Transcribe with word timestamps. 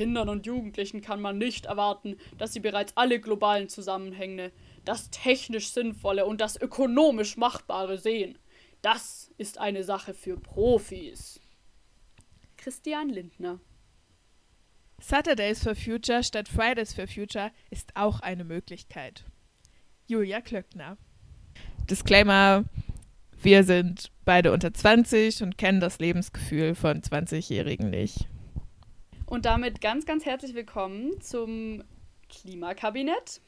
Kindern 0.00 0.30
und 0.30 0.46
Jugendlichen 0.46 1.02
kann 1.02 1.20
man 1.20 1.36
nicht 1.36 1.66
erwarten, 1.66 2.16
dass 2.38 2.54
sie 2.54 2.60
bereits 2.60 2.96
alle 2.96 3.20
globalen 3.20 3.68
Zusammenhänge, 3.68 4.50
das 4.86 5.10
technisch 5.10 5.72
Sinnvolle 5.72 6.24
und 6.24 6.40
das 6.40 6.58
ökonomisch 6.58 7.36
Machbare 7.36 7.98
sehen. 7.98 8.38
Das 8.80 9.30
ist 9.36 9.58
eine 9.58 9.84
Sache 9.84 10.14
für 10.14 10.38
Profis. 10.38 11.38
Christian 12.56 13.10
Lindner. 13.10 13.60
Saturdays 15.02 15.62
for 15.62 15.74
Future 15.74 16.24
statt 16.24 16.48
Fridays 16.48 16.94
for 16.94 17.06
Future 17.06 17.50
ist 17.68 17.94
auch 17.94 18.20
eine 18.20 18.44
Möglichkeit. 18.44 19.24
Julia 20.06 20.40
Klöckner. 20.40 20.96
Disclaimer: 21.90 22.64
Wir 23.42 23.64
sind 23.64 24.10
beide 24.24 24.50
unter 24.52 24.72
20 24.72 25.42
und 25.42 25.58
kennen 25.58 25.80
das 25.80 25.98
Lebensgefühl 25.98 26.74
von 26.74 27.02
20-Jährigen 27.02 27.90
nicht. 27.90 28.29
Und 29.30 29.44
damit 29.44 29.80
ganz, 29.80 30.06
ganz 30.06 30.26
herzlich 30.26 30.54
willkommen 30.54 31.20
zum 31.20 31.84
Klimakabinett. 32.28 33.40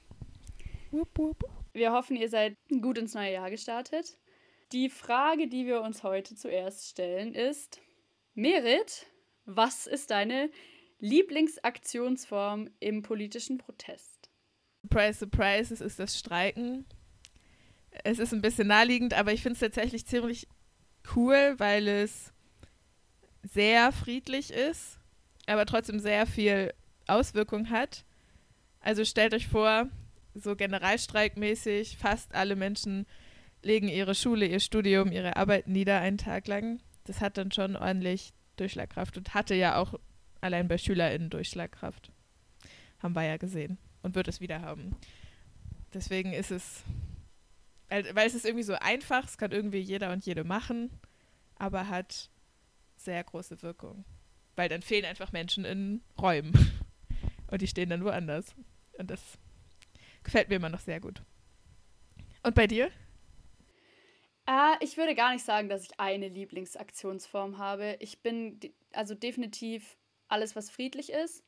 Wir 1.72 1.92
hoffen, 1.92 2.14
ihr 2.14 2.28
seid 2.28 2.56
gut 2.80 2.98
ins 2.98 3.14
neue 3.14 3.32
Jahr 3.32 3.50
gestartet. 3.50 4.16
Die 4.70 4.88
Frage, 4.88 5.48
die 5.48 5.66
wir 5.66 5.82
uns 5.82 6.04
heute 6.04 6.36
zuerst 6.36 6.88
stellen, 6.88 7.34
ist: 7.34 7.80
Merit, 8.34 9.06
was 9.44 9.88
ist 9.88 10.12
deine 10.12 10.50
Lieblingsaktionsform 11.00 12.70
im 12.78 13.02
politischen 13.02 13.58
Protest? 13.58 14.30
Surprise, 14.82 15.18
surprise, 15.18 15.74
es 15.74 15.80
ist 15.80 15.98
das 15.98 16.16
Streiken. 16.16 16.86
Es 18.04 18.20
ist 18.20 18.32
ein 18.32 18.40
bisschen 18.40 18.68
naheliegend, 18.68 19.14
aber 19.14 19.32
ich 19.32 19.42
finde 19.42 19.54
es 19.54 19.60
tatsächlich 19.60 20.06
ziemlich 20.06 20.46
cool, 21.16 21.56
weil 21.58 21.88
es 21.88 22.32
sehr 23.42 23.90
friedlich 23.90 24.52
ist, 24.52 25.00
aber 25.46 25.66
trotzdem 25.66 25.98
sehr 25.98 26.26
viel 26.26 26.72
Auswirkung 27.06 27.70
hat. 27.70 28.04
Also 28.80 29.04
stellt 29.04 29.34
euch 29.34 29.48
vor, 29.48 29.88
so 30.34 30.56
generalstreikmäßig, 30.56 31.98
fast 31.98 32.34
alle 32.34 32.56
Menschen 32.56 33.06
legen 33.62 33.88
ihre 33.88 34.14
Schule, 34.14 34.46
ihr 34.46 34.60
Studium, 34.60 35.12
ihre 35.12 35.36
Arbeit 35.36 35.68
nieder 35.68 36.00
einen 36.00 36.18
Tag 36.18 36.46
lang. 36.48 36.80
Das 37.04 37.20
hat 37.20 37.36
dann 37.36 37.52
schon 37.52 37.76
ordentlich 37.76 38.32
Durchschlagkraft 38.56 39.16
und 39.16 39.34
hatte 39.34 39.54
ja 39.54 39.76
auch 39.76 39.98
allein 40.40 40.68
bei 40.68 40.78
SchülerInnen 40.78 41.30
Durchschlagkraft. 41.30 42.10
Haben 43.00 43.14
wir 43.14 43.24
ja 43.24 43.36
gesehen 43.36 43.78
und 44.02 44.14
wird 44.14 44.28
es 44.28 44.40
wieder 44.40 44.62
haben. 44.62 44.96
Deswegen 45.94 46.32
ist 46.32 46.50
es, 46.50 46.82
weil 47.88 48.26
es 48.26 48.34
ist 48.34 48.44
irgendwie 48.44 48.64
so 48.64 48.74
einfach, 48.74 49.24
es 49.24 49.36
kann 49.36 49.52
irgendwie 49.52 49.80
jeder 49.80 50.12
und 50.12 50.24
jede 50.24 50.44
machen, 50.44 50.90
aber 51.56 51.88
hat 51.88 52.30
sehr 52.96 53.22
große 53.22 53.62
Wirkung. 53.62 54.04
Weil 54.56 54.68
dann 54.68 54.82
fehlen 54.82 55.04
einfach 55.04 55.32
Menschen 55.32 55.64
in 55.64 56.02
Räumen 56.20 56.52
und 57.50 57.62
die 57.62 57.66
stehen 57.66 57.90
dann 57.90 58.04
woanders. 58.04 58.54
Und 58.98 59.10
das 59.10 59.38
gefällt 60.22 60.48
mir 60.48 60.56
immer 60.56 60.68
noch 60.68 60.80
sehr 60.80 61.00
gut. 61.00 61.22
Und 62.42 62.54
bei 62.54 62.66
dir? 62.66 62.90
Äh, 64.46 64.74
ich 64.80 64.96
würde 64.96 65.14
gar 65.14 65.32
nicht 65.32 65.44
sagen, 65.44 65.68
dass 65.68 65.84
ich 65.84 66.00
eine 66.00 66.28
Lieblingsaktionsform 66.28 67.58
habe. 67.58 67.96
Ich 68.00 68.20
bin 68.20 68.58
also 68.92 69.14
definitiv 69.14 69.96
alles, 70.28 70.56
was 70.56 70.70
friedlich 70.70 71.12
ist. 71.12 71.44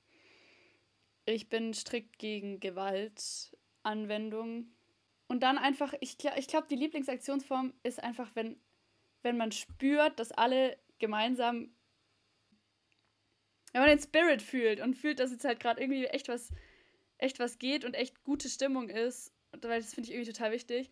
Ich 1.27 1.49
bin 1.49 1.75
strikt 1.75 2.19
gegen 2.19 2.61
Gewaltanwendung. 2.61 4.69
Und 5.27 5.43
dann 5.43 5.59
einfach, 5.59 5.95
ich, 6.01 6.19
ich 6.37 6.49
glaube, 6.49 6.67
die 6.69 6.77
Lieblingsaktionsform 6.77 7.73
ist 7.83 8.03
einfach, 8.03 8.31
wenn, 8.35 8.57
wenn 9.23 9.37
man 9.37 9.53
spürt, 9.53 10.19
dass 10.19 10.33
alle 10.33 10.79
gemeinsam, 10.99 11.71
wenn 13.75 13.83
man 13.83 13.91
den 13.91 13.98
Spirit 13.98 14.41
fühlt 14.41 14.80
und 14.80 14.94
fühlt, 14.94 15.19
dass 15.19 15.33
jetzt 15.33 15.44
halt 15.44 15.58
gerade 15.58 15.80
irgendwie 15.80 16.07
echt 16.07 16.29
was, 16.29 16.51
echt 17.18 17.40
was 17.40 17.58
geht 17.58 17.85
und 17.85 17.95
echt 17.95 18.23
gute 18.23 18.48
Stimmung 18.48 18.89
ist. 18.89 19.33
Weil 19.61 19.80
das 19.80 19.92
finde 19.92 20.08
ich 20.08 20.14
irgendwie 20.14 20.33
total 20.33 20.52
wichtig. 20.52 20.90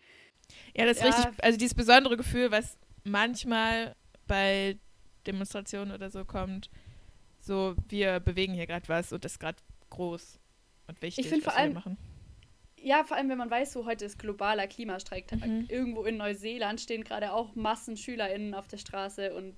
Ja, 0.77 0.85
das 0.85 0.97
ist 0.99 1.05
ja. 1.05 1.11
richtig, 1.11 1.45
also 1.45 1.59
dieses 1.59 1.75
besondere 1.75 2.17
Gefühl, 2.17 2.51
was 2.51 2.77
manchmal 3.05 3.95
bei 4.27 4.79
Demonstrationen 5.27 5.95
oder 5.95 6.11
so 6.11 6.25
kommt, 6.25 6.71
so, 7.41 7.77
wir 7.89 8.21
bewegen 8.21 8.53
hier 8.53 8.67
gerade 8.67 8.89
was 8.89 9.13
und 9.13 9.25
das 9.25 9.33
ist 9.33 9.39
gerade 9.39 9.59
groß 9.91 10.41
und 10.89 11.03
wichtig, 11.03 11.27
ich 11.27 11.33
was 11.33 11.43
vor 11.43 11.57
allem, 11.57 11.71
wir 11.71 11.75
machen. 11.75 11.99
Ja, 12.81 13.05
vor 13.05 13.17
allem, 13.17 13.29
wenn 13.29 13.39
man 13.39 13.51
weiß, 13.51 13.73
so 13.73 13.87
heute 13.87 14.05
ist 14.05 14.19
globaler 14.19 14.67
Klimastreik. 14.67 15.31
Mhm. 15.33 15.67
Irgendwo 15.69 16.03
in 16.03 16.17
Neuseeland 16.17 16.81
stehen 16.81 17.05
gerade 17.05 17.33
auch 17.33 17.55
Massen 17.55 17.97
SchülerInnen 17.97 18.55
auf 18.55 18.67
der 18.67 18.79
Straße 18.79 19.35
und, 19.35 19.55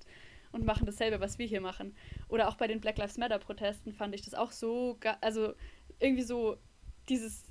und 0.54 0.64
machen 0.64 0.86
dasselbe, 0.86 1.20
was 1.20 1.38
wir 1.38 1.46
hier 1.46 1.60
machen. 1.60 1.94
Oder 2.28 2.48
auch 2.48 2.56
bei 2.56 2.66
den 2.66 2.80
Black 2.80 2.96
Lives 2.98 3.18
Matter-Protesten 3.18 3.92
fand 3.92 4.14
ich 4.14 4.22
das 4.22 4.34
auch 4.34 4.52
so, 4.52 4.98
also 5.20 5.52
irgendwie 5.98 6.22
so 6.22 6.56
dieses 7.08 7.44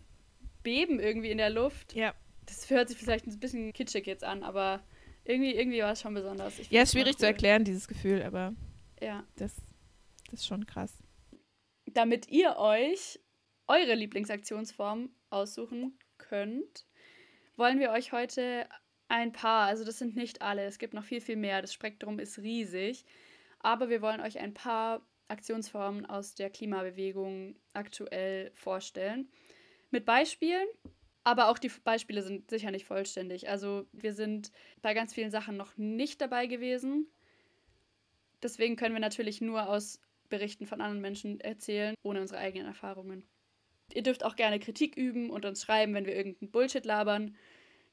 Beben 0.64 1.00
irgendwie 1.00 1.30
in 1.30 1.38
der 1.38 1.50
Luft. 1.50 1.94
Ja. 1.94 2.16
Das 2.46 2.70
hört 2.70 2.90
sich 2.90 2.98
vielleicht 2.98 3.28
ein 3.28 3.40
bisschen 3.40 3.72
kitschig 3.74 4.08
jetzt 4.08 4.24
an, 4.24 4.44
aber 4.44 4.84
irgendwie, 5.24 5.54
irgendwie 5.54 5.82
war 5.82 5.92
es 5.92 6.02
schon 6.02 6.14
besonders. 6.14 6.54
ja, 6.70 6.82
ist 6.82 6.92
schwierig 6.92 7.14
cool. 7.14 7.20
zu 7.20 7.26
erklären, 7.28 7.64
dieses 7.64 7.88
Gefühl, 7.88 8.24
aber 8.24 8.54
ja. 9.00 9.26
das 9.38 9.62
das 10.34 10.42
ist 10.42 10.48
schon 10.48 10.66
krass. 10.66 11.04
Damit 11.86 12.28
ihr 12.28 12.58
euch 12.58 13.20
eure 13.68 13.94
Lieblingsaktionsform 13.94 15.12
aussuchen 15.30 16.00
könnt, 16.18 16.88
wollen 17.56 17.80
wir 17.80 17.92
euch 17.92 18.12
heute 18.14 18.68
ein 19.14 19.32
paar, 19.32 19.68
also 19.68 19.86
das 19.86 20.00
sind 20.00 20.16
nicht 20.16 20.42
alle, 20.42 20.66
es 20.66 20.80
gibt 20.80 20.96
noch 20.96 21.04
viel, 21.04 21.22
viel 21.22 21.36
mehr, 21.36 21.62
das 21.62 21.72
Spektrum 21.72 22.18
ist 22.18 22.40
riesig, 22.40 23.06
aber 23.60 23.90
wir 23.90 24.02
wollen 24.02 24.20
euch 24.20 24.40
ein 24.40 24.56
paar 24.56 25.06
Aktionsformen 25.28 26.08
aus 26.08 26.34
der 26.34 26.50
Klimabewegung 26.50 27.56
aktuell 27.74 28.52
vorstellen. 28.56 29.30
Mit 29.92 30.06
Beispielen, 30.06 30.68
aber 31.24 31.50
auch 31.50 31.60
die 31.60 31.70
Beispiele 31.84 32.24
sind 32.24 32.50
sicher 32.50 32.72
nicht 32.72 32.86
vollständig. 32.86 33.50
Also 33.50 33.86
wir 33.92 34.14
sind 34.14 34.52
bei 34.82 34.96
ganz 34.96 35.14
vielen 35.14 35.32
Sachen 35.32 35.58
noch 35.58 35.78
nicht 35.78 36.20
dabei 36.20 36.48
gewesen. 36.48 37.08
Deswegen 38.42 38.76
können 38.76 38.96
wir 38.96 39.00
natürlich 39.00 39.42
nur 39.42 39.70
aus 39.70 40.02
Berichten 40.30 40.66
von 40.66 40.82
anderen 40.82 41.02
Menschen 41.02 41.40
erzählen, 41.40 41.94
ohne 42.02 42.20
unsere 42.20 42.40
eigenen 42.40 42.66
Erfahrungen. 42.66 43.24
Ihr 43.94 44.02
dürft 44.02 44.26
auch 44.26 44.36
gerne 44.36 44.60
Kritik 44.60 44.98
üben 44.98 45.30
und 45.30 45.46
uns 45.46 45.62
schreiben, 45.62 45.94
wenn 45.94 46.08
wir 46.08 46.16
irgendeinen 46.16 46.50
Bullshit 46.50 46.84
labern. 46.84 47.38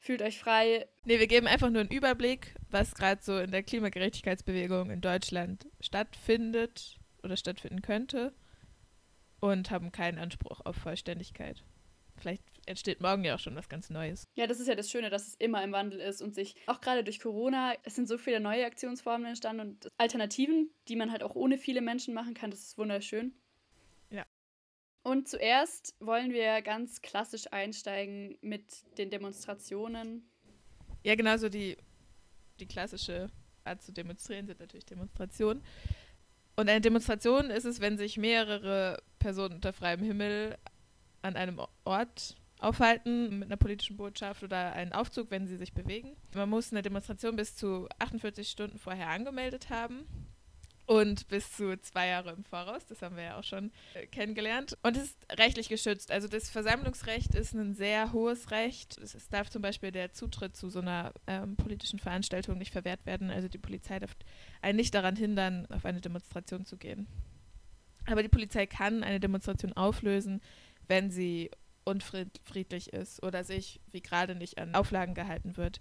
Fühlt 0.03 0.23
euch 0.23 0.39
frei. 0.39 0.89
Nee, 1.05 1.21
wir 1.21 1.27
geben 1.27 1.47
einfach 1.47 1.69
nur 1.69 1.83
einen 1.83 1.91
Überblick, 1.91 2.55
was 2.71 2.95
gerade 2.95 3.23
so 3.23 3.39
in 3.39 3.51
der 3.51 3.63
Klimagerechtigkeitsbewegung 3.63 4.91
in 4.91 5.03
Deutschland 5.03 5.69
stattfindet 5.79 6.99
oder 7.23 7.37
stattfinden 7.37 7.83
könnte 7.83 8.33
und 9.41 9.71
haben 9.71 9.93
keinen 9.93 10.19
Anspruch 10.19 10.63
auf 10.65 10.77
Vollständigkeit. 10.77 11.63
Vielleicht 12.17 12.43
entsteht 12.67 13.03
morgen 13.03 13.25
ja 13.25 13.35
auch 13.35 13.39
schon 13.39 13.57
was 13.57 13.69
ganz 13.69 13.91
Neues. 13.91 14.27
Ja, 14.35 14.47
das 14.47 14.59
ist 14.59 14.69
ja 14.69 14.75
das 14.75 14.91
Schöne, 14.91 15.11
dass 15.11 15.29
es 15.29 15.35
immer 15.35 15.63
im 15.63 15.73
Wandel 15.73 16.01
ist 16.01 16.23
und 16.23 16.35
sich 16.35 16.55
auch 16.67 16.81
gerade 16.81 17.05
durch 17.05 17.21
Corona, 17.21 17.75
es 17.83 17.95
sind 17.95 18.09
so 18.09 18.17
viele 18.17 18.41
neue 18.41 18.65
Aktionsformen 18.65 19.27
entstanden 19.27 19.61
und 19.61 19.89
Alternativen, 19.99 20.71
die 20.89 20.97
man 20.97 21.13
halt 21.13 21.23
auch 21.23 21.35
ohne 21.35 21.59
viele 21.59 21.83
Menschen 21.83 22.15
machen 22.15 22.33
kann. 22.33 22.51
Das 22.51 22.61
ist 22.61 22.79
wunderschön. 22.79 23.35
Und 25.03 25.29
zuerst 25.29 25.95
wollen 26.01 26.33
wir 26.33 26.61
ganz 26.63 27.01
klassisch 27.01 27.51
einsteigen 27.53 28.37
mit 28.43 28.65
den 28.99 29.11
Demonstrationen. 29.11 30.31
Ja, 31.03 31.15
genau 31.15 31.37
so 31.39 31.49
die, 31.49 31.77
die 32.59 32.67
klassische 32.67 33.31
Art 33.65 33.83
zu 33.83 33.93
demonstrieren 33.93 34.47
sind 34.47 34.61
natürlich 34.61 34.85
Demonstrationen. 34.85 35.63
Und 36.57 36.69
eine 36.69 36.83
Demonstration 36.83 37.51
ist 37.51 37.65
es, 37.65 37.81
wenn 37.81 37.97
sich 37.97 38.19
mehrere 38.19 39.03
Personen 39.19 39.55
unter 39.55 39.73
freiem 39.73 40.03
Himmel 40.03 40.59
an 41.23 41.37
einem 41.37 41.61
Ort 41.85 42.37
aufhalten 42.59 43.39
mit 43.39 43.49
einer 43.49 43.57
politischen 43.57 43.97
Botschaft 43.97 44.43
oder 44.43 44.75
einen 44.75 44.93
Aufzug, 44.93 45.31
wenn 45.31 45.47
sie 45.47 45.57
sich 45.57 45.73
bewegen. 45.73 46.15
Man 46.35 46.51
muss 46.51 46.73
eine 46.73 46.83
Demonstration 46.83 47.37
bis 47.37 47.57
zu 47.57 47.89
48 47.99 48.51
Stunden 48.51 48.79
vorher 48.79 49.09
angemeldet 49.09 49.71
haben 49.71 50.07
und 50.91 51.29
bis 51.29 51.53
zu 51.53 51.81
zwei 51.83 52.09
Jahre 52.09 52.33
im 52.33 52.43
Voraus. 52.43 52.85
Das 52.85 53.01
haben 53.01 53.15
wir 53.15 53.23
ja 53.23 53.39
auch 53.39 53.45
schon 53.45 53.71
äh, 53.95 54.09
kennengelernt. 54.09 54.77
Und 54.83 54.97
es 54.97 55.05
ist 55.05 55.39
rechtlich 55.39 55.69
geschützt. 55.69 56.11
Also 56.11 56.27
das 56.27 56.51
Versammlungsrecht 56.51 57.33
ist 57.37 57.55
ein 57.55 57.75
sehr 57.75 58.13
hohes 58.13 58.51
Recht. 58.51 58.99
Es, 58.99 59.29
darf 59.29 59.49
zum 59.51 59.63
Beispiel 59.63 59.93
der 59.93 60.13
Zutritt 60.13 60.57
zu 60.57 60.69
so 60.69 60.81
einer 60.81 61.13
ähm, 61.29 61.55
politischen 61.55 62.01
Veranstaltung 62.01 62.59
nicht 62.59 62.73
verwehrt 62.73 63.07
werden. 63.07 63.31
Also 63.31 63.47
die 63.47 63.59
Polizei 63.59 64.01
darf 64.01 64.17
einen 64.63 64.79
nicht 64.79 64.93
daran 64.93 65.15
hindern, 65.15 65.67
auf 65.71 65.85
eine 65.85 66.01
Demonstration 66.01 66.67
zu 66.67 66.77
gehen. 66.77 67.07
Aber 68.07 68.25
die 68.25 68.29
Polizei 68.29 68.67
kann 68.67 69.05
eine 69.05 69.21
Demonstration 69.21 69.73
auflösen, 69.75 70.41
wenn 70.89 71.13
sie 71.13 71.53
unfriedlich 71.85 72.93
ist 72.93 73.23
oder 73.23 73.45
sich 73.45 73.81
wie 73.93 74.03
gerade 74.03 74.35
nicht 74.35 74.59
an 74.59 74.75
Auflagen 74.75 75.15
gehalten 75.15 75.57
wird, 75.57 75.81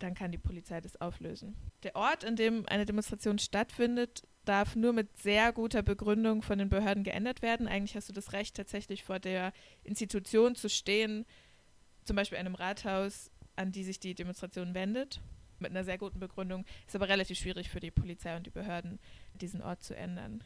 dann 0.00 0.14
kann 0.14 0.32
die 0.32 0.38
Polizei 0.38 0.80
das 0.80 1.00
auflösen. 1.00 1.54
Der 1.84 1.94
Ort, 1.94 2.24
in 2.24 2.34
dem 2.34 2.66
eine 2.66 2.86
Demonstration 2.86 3.38
stattfindet, 3.38 4.24
darf 4.44 4.76
nur 4.76 4.92
mit 4.92 5.16
sehr 5.18 5.52
guter 5.52 5.82
Begründung 5.82 6.42
von 6.42 6.58
den 6.58 6.68
Behörden 6.68 7.04
geändert 7.04 7.42
werden. 7.42 7.68
Eigentlich 7.68 7.96
hast 7.96 8.08
du 8.08 8.12
das 8.12 8.32
Recht, 8.32 8.56
tatsächlich 8.56 9.04
vor 9.04 9.18
der 9.18 9.52
Institution 9.84 10.54
zu 10.54 10.68
stehen, 10.68 11.24
zum 12.04 12.16
Beispiel 12.16 12.38
einem 12.38 12.54
Rathaus, 12.54 13.30
an 13.54 13.72
die 13.72 13.84
sich 13.84 14.00
die 14.00 14.14
Demonstration 14.14 14.74
wendet, 14.74 15.20
mit 15.58 15.70
einer 15.70 15.84
sehr 15.84 15.98
guten 15.98 16.18
Begründung. 16.18 16.64
Ist 16.86 16.96
aber 16.96 17.08
relativ 17.08 17.38
schwierig 17.38 17.70
für 17.70 17.80
die 17.80 17.90
Polizei 17.90 18.36
und 18.36 18.46
die 18.46 18.50
Behörden, 18.50 18.98
diesen 19.34 19.62
Ort 19.62 19.82
zu 19.82 19.96
ändern. 19.96 20.42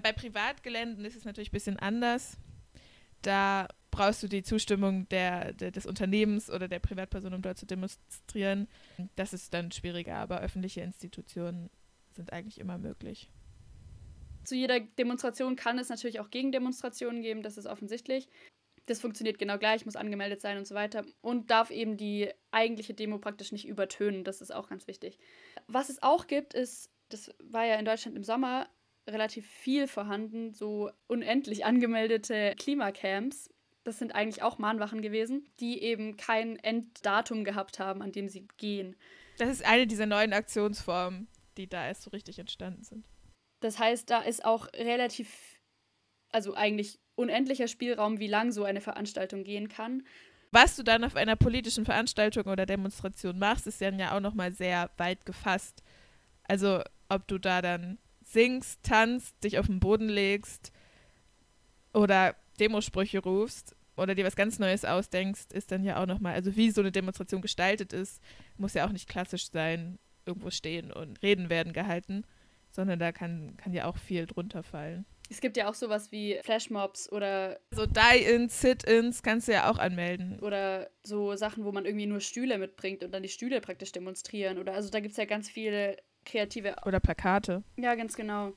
Bei 0.00 0.12
Privatgeländen 0.12 1.04
ist 1.04 1.16
es 1.16 1.24
natürlich 1.24 1.50
ein 1.50 1.52
bisschen 1.52 1.78
anders. 1.78 2.38
Da 3.22 3.66
brauchst 3.90 4.22
du 4.22 4.28
die 4.28 4.44
Zustimmung 4.44 5.08
der, 5.08 5.52
der, 5.54 5.72
des 5.72 5.86
Unternehmens 5.86 6.50
oder 6.50 6.68
der 6.68 6.78
Privatperson, 6.78 7.34
um 7.34 7.42
dort 7.42 7.58
zu 7.58 7.66
demonstrieren. 7.66 8.68
Das 9.16 9.32
ist 9.32 9.52
dann 9.52 9.72
schwieriger, 9.72 10.16
aber 10.16 10.40
öffentliche 10.40 10.82
Institutionen 10.82 11.68
sind 12.18 12.32
eigentlich 12.32 12.58
immer 12.58 12.78
möglich. 12.78 13.30
Zu 14.44 14.56
jeder 14.56 14.80
Demonstration 14.80 15.56
kann 15.56 15.78
es 15.78 15.88
natürlich 15.88 16.20
auch 16.20 16.30
Gegendemonstrationen 16.30 17.22
geben, 17.22 17.42
das 17.42 17.56
ist 17.56 17.66
offensichtlich. 17.66 18.28
Das 18.86 19.00
funktioniert 19.00 19.38
genau 19.38 19.58
gleich, 19.58 19.84
muss 19.84 19.96
angemeldet 19.96 20.40
sein 20.40 20.56
und 20.56 20.66
so 20.66 20.74
weiter. 20.74 21.04
Und 21.20 21.50
darf 21.50 21.70
eben 21.70 21.96
die 21.96 22.30
eigentliche 22.50 22.94
Demo 22.94 23.18
praktisch 23.18 23.52
nicht 23.52 23.68
übertönen. 23.68 24.24
Das 24.24 24.40
ist 24.40 24.54
auch 24.54 24.68
ganz 24.68 24.86
wichtig. 24.86 25.18
Was 25.66 25.90
es 25.90 26.02
auch 26.02 26.26
gibt, 26.26 26.54
ist, 26.54 26.90
das 27.10 27.34
war 27.42 27.66
ja 27.66 27.74
in 27.76 27.84
Deutschland 27.84 28.16
im 28.16 28.24
Sommer 28.24 28.68
relativ 29.06 29.46
viel 29.46 29.86
vorhanden, 29.86 30.54
so 30.54 30.90
unendlich 31.06 31.64
angemeldete 31.66 32.54
Klimacamps. 32.58 33.50
Das 33.84 33.98
sind 33.98 34.14
eigentlich 34.14 34.42
auch 34.42 34.58
Mahnwachen 34.58 35.02
gewesen, 35.02 35.46
die 35.60 35.82
eben 35.82 36.16
kein 36.16 36.56
Enddatum 36.56 37.44
gehabt 37.44 37.78
haben, 37.78 38.02
an 38.02 38.12
dem 38.12 38.28
sie 38.28 38.48
gehen. 38.56 38.96
Das 39.38 39.50
ist 39.50 39.64
eine 39.64 39.86
dieser 39.86 40.06
neuen 40.06 40.32
Aktionsformen, 40.32 41.28
die 41.58 41.68
da 41.68 41.86
erst 41.86 42.02
so 42.02 42.10
richtig 42.10 42.38
entstanden 42.38 42.84
sind. 42.84 43.04
Das 43.60 43.78
heißt, 43.78 44.08
da 44.08 44.20
ist 44.20 44.44
auch 44.44 44.72
relativ, 44.72 45.58
also 46.30 46.54
eigentlich 46.54 47.00
unendlicher 47.16 47.68
Spielraum, 47.68 48.20
wie 48.20 48.28
lang 48.28 48.52
so 48.52 48.64
eine 48.64 48.80
Veranstaltung 48.80 49.44
gehen 49.44 49.68
kann. 49.68 50.06
Was 50.52 50.76
du 50.76 50.82
dann 50.82 51.04
auf 51.04 51.16
einer 51.16 51.36
politischen 51.36 51.84
Veranstaltung 51.84 52.44
oder 52.44 52.64
Demonstration 52.64 53.38
machst, 53.38 53.66
ist 53.66 53.82
dann 53.82 53.98
ja 53.98 54.16
auch 54.16 54.20
nochmal 54.20 54.52
sehr 54.52 54.90
weit 54.96 55.26
gefasst. 55.26 55.82
Also 56.44 56.82
ob 57.08 57.26
du 57.26 57.38
da 57.38 57.60
dann 57.60 57.98
singst, 58.24 58.82
tanzt, 58.82 59.42
dich 59.42 59.58
auf 59.58 59.66
den 59.66 59.80
Boden 59.80 60.08
legst 60.08 60.72
oder 61.92 62.36
Demosprüche 62.60 63.18
rufst 63.18 63.74
oder 63.96 64.14
dir 64.14 64.24
was 64.24 64.36
ganz 64.36 64.58
Neues 64.58 64.84
ausdenkst, 64.84 65.52
ist 65.52 65.72
dann 65.72 65.84
ja 65.84 66.00
auch 66.00 66.06
nochmal, 66.06 66.34
also 66.34 66.54
wie 66.56 66.70
so 66.70 66.80
eine 66.80 66.92
Demonstration 66.92 67.42
gestaltet 67.42 67.92
ist, 67.92 68.22
muss 68.56 68.74
ja 68.74 68.86
auch 68.86 68.92
nicht 68.92 69.08
klassisch 69.08 69.50
sein, 69.50 69.98
irgendwo 70.28 70.50
stehen 70.50 70.92
und 70.92 71.20
Reden 71.22 71.50
werden 71.50 71.72
gehalten, 71.72 72.24
sondern 72.70 72.98
da 72.98 73.10
kann, 73.10 73.56
kann 73.56 73.72
ja 73.72 73.86
auch 73.86 73.96
viel 73.96 74.26
drunter 74.26 74.62
fallen. 74.62 75.04
Es 75.30 75.40
gibt 75.40 75.56
ja 75.56 75.68
auch 75.68 75.74
sowas 75.74 76.10
wie 76.10 76.38
Flashmobs 76.42 77.10
oder. 77.12 77.60
So 77.70 77.84
Die-Ins, 77.84 78.60
Sit-Ins 78.60 79.22
kannst 79.22 79.48
du 79.48 79.52
ja 79.52 79.70
auch 79.70 79.78
anmelden. 79.78 80.40
Oder 80.40 80.90
so 81.02 81.36
Sachen, 81.36 81.64
wo 81.64 81.72
man 81.72 81.84
irgendwie 81.84 82.06
nur 82.06 82.20
Stühle 82.20 82.56
mitbringt 82.56 83.02
und 83.02 83.12
dann 83.12 83.22
die 83.22 83.28
Stühle 83.28 83.60
praktisch 83.60 83.92
demonstrieren. 83.92 84.58
Oder 84.58 84.74
also 84.74 84.88
da 84.90 85.00
gibt 85.00 85.12
es 85.12 85.18
ja 85.18 85.26
ganz 85.26 85.50
viele 85.50 85.98
kreative. 86.24 86.76
Oder 86.86 87.00
Plakate. 87.00 87.62
Ja, 87.76 87.94
ganz 87.94 88.16
genau. 88.16 88.52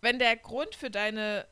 Wenn 0.00 0.18
der 0.18 0.36
Grund 0.36 0.74
für 0.74 0.90
deine 0.90 1.46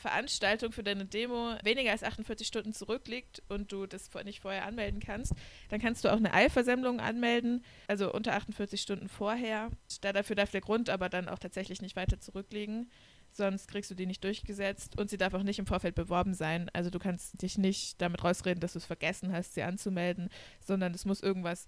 Veranstaltung, 0.00 0.72
für 0.72 0.82
deine 0.82 1.04
Demo 1.04 1.54
weniger 1.62 1.92
als 1.92 2.02
48 2.02 2.46
Stunden 2.46 2.72
zurückliegt 2.72 3.42
und 3.48 3.70
du 3.72 3.86
das 3.86 4.10
nicht 4.24 4.40
vorher 4.40 4.64
anmelden 4.64 5.00
kannst, 5.00 5.34
dann 5.68 5.80
kannst 5.80 6.04
du 6.04 6.08
auch 6.08 6.16
eine 6.16 6.34
Eilversammlung 6.34 7.00
anmelden, 7.00 7.64
also 7.86 8.12
unter 8.12 8.34
48 8.34 8.80
Stunden 8.80 9.08
vorher. 9.08 9.70
Da 10.00 10.12
dafür 10.12 10.36
darf 10.36 10.50
der 10.50 10.60
Grund 10.60 10.90
aber 10.90 11.08
dann 11.08 11.28
auch 11.28 11.38
tatsächlich 11.38 11.82
nicht 11.82 11.96
weiter 11.96 12.18
zurückliegen, 12.18 12.90
sonst 13.32 13.68
kriegst 13.68 13.90
du 13.90 13.94
die 13.94 14.06
nicht 14.06 14.24
durchgesetzt 14.24 14.98
und 14.98 15.10
sie 15.10 15.18
darf 15.18 15.34
auch 15.34 15.42
nicht 15.42 15.58
im 15.58 15.66
Vorfeld 15.66 15.94
beworben 15.94 16.34
sein. 16.34 16.70
Also 16.72 16.90
du 16.90 16.98
kannst 16.98 17.40
dich 17.42 17.58
nicht 17.58 18.00
damit 18.00 18.24
rausreden, 18.24 18.60
dass 18.60 18.72
du 18.72 18.78
es 18.78 18.86
vergessen 18.86 19.32
hast, 19.32 19.54
sie 19.54 19.62
anzumelden, 19.62 20.28
sondern 20.60 20.94
es 20.94 21.04
muss 21.04 21.22
irgendwas 21.22 21.66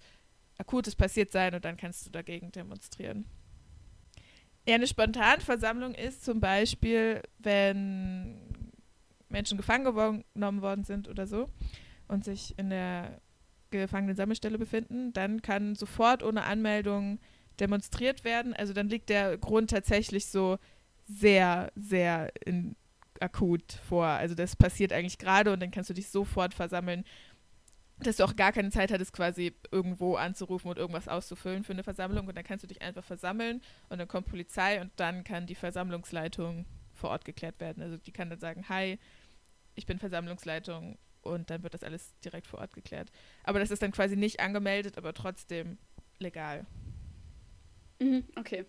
Akutes 0.57 0.95
passiert 0.95 1.31
sein 1.31 1.55
und 1.55 1.65
dann 1.65 1.77
kannst 1.77 2.05
du 2.05 2.09
dagegen 2.09 2.51
demonstrieren. 2.51 3.25
Ja, 4.65 4.75
eine 4.75 4.87
Spontanversammlung 4.87 5.93
ist 5.93 6.23
zum 6.23 6.39
Beispiel, 6.39 7.21
wenn 7.39 8.39
Menschen 9.27 9.57
gefangen 9.57 10.23
genommen 10.33 10.61
worden 10.61 10.85
sind 10.85 11.09
oder 11.09 11.27
so 11.27 11.49
und 12.07 12.23
sich 12.23 12.57
in 12.57 12.69
der 12.69 13.19
Gefangenensammelstelle 13.71 14.57
befinden, 14.57 15.11
dann 15.11 15.41
kann 15.41 15.75
sofort 15.75 16.23
ohne 16.23 16.43
Anmeldung 16.43 17.19
demonstriert 17.59 18.23
werden. 18.23 18.53
Also 18.53 18.71
dann 18.73 18.87
liegt 18.87 19.09
der 19.09 19.37
Grund 19.37 19.71
tatsächlich 19.71 20.27
so 20.27 20.57
sehr, 21.07 21.71
sehr 21.75 22.31
in, 22.45 22.75
akut 23.19 23.73
vor. 23.87 24.05
Also 24.05 24.35
das 24.35 24.55
passiert 24.55 24.93
eigentlich 24.93 25.17
gerade 25.17 25.51
und 25.51 25.61
dann 25.61 25.71
kannst 25.71 25.89
du 25.89 25.93
dich 25.93 26.09
sofort 26.09 26.53
versammeln 26.53 27.03
dass 28.07 28.17
du 28.17 28.23
auch 28.23 28.35
gar 28.35 28.51
keine 28.51 28.69
Zeit 28.71 28.91
hattest, 28.91 29.13
quasi 29.13 29.53
irgendwo 29.71 30.15
anzurufen 30.15 30.69
und 30.69 30.77
irgendwas 30.77 31.07
auszufüllen 31.07 31.63
für 31.63 31.73
eine 31.73 31.83
Versammlung. 31.83 32.27
Und 32.27 32.35
dann 32.35 32.43
kannst 32.43 32.63
du 32.63 32.67
dich 32.67 32.81
einfach 32.81 33.03
versammeln 33.03 33.61
und 33.89 33.99
dann 33.99 34.07
kommt 34.07 34.27
Polizei 34.27 34.81
und 34.81 34.91
dann 34.97 35.23
kann 35.23 35.47
die 35.47 35.55
Versammlungsleitung 35.55 36.65
vor 36.93 37.09
Ort 37.09 37.25
geklärt 37.25 37.59
werden. 37.59 37.81
Also 37.83 37.97
die 37.97 38.11
kann 38.11 38.29
dann 38.29 38.39
sagen, 38.39 38.67
hi, 38.69 38.99
ich 39.75 39.85
bin 39.85 39.99
Versammlungsleitung 39.99 40.97
und 41.21 41.49
dann 41.49 41.63
wird 41.63 41.73
das 41.73 41.83
alles 41.83 42.13
direkt 42.19 42.47
vor 42.47 42.59
Ort 42.59 42.73
geklärt. 42.73 43.11
Aber 43.43 43.59
das 43.59 43.71
ist 43.71 43.81
dann 43.81 43.91
quasi 43.91 44.15
nicht 44.15 44.39
angemeldet, 44.39 44.97
aber 44.97 45.13
trotzdem 45.13 45.77
legal. 46.19 46.65
Mhm, 47.99 48.23
okay. 48.35 48.65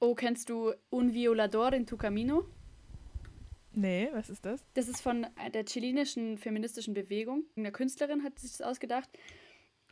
Oh, 0.00 0.14
kennst 0.14 0.50
du 0.50 0.72
Un 0.92 1.12
Violador 1.14 1.72
in 1.72 1.86
Tu 1.86 1.96
Camino? 1.96 2.44
Nee, 3.74 4.08
was 4.12 4.30
ist 4.30 4.44
das? 4.44 4.64
Das 4.74 4.88
ist 4.88 5.00
von 5.00 5.26
der 5.52 5.64
chilenischen 5.64 6.38
feministischen 6.38 6.94
Bewegung. 6.94 7.44
Eine 7.56 7.72
Künstlerin 7.72 8.22
hat 8.22 8.38
sich 8.38 8.52
das 8.52 8.60
ausgedacht. 8.62 9.08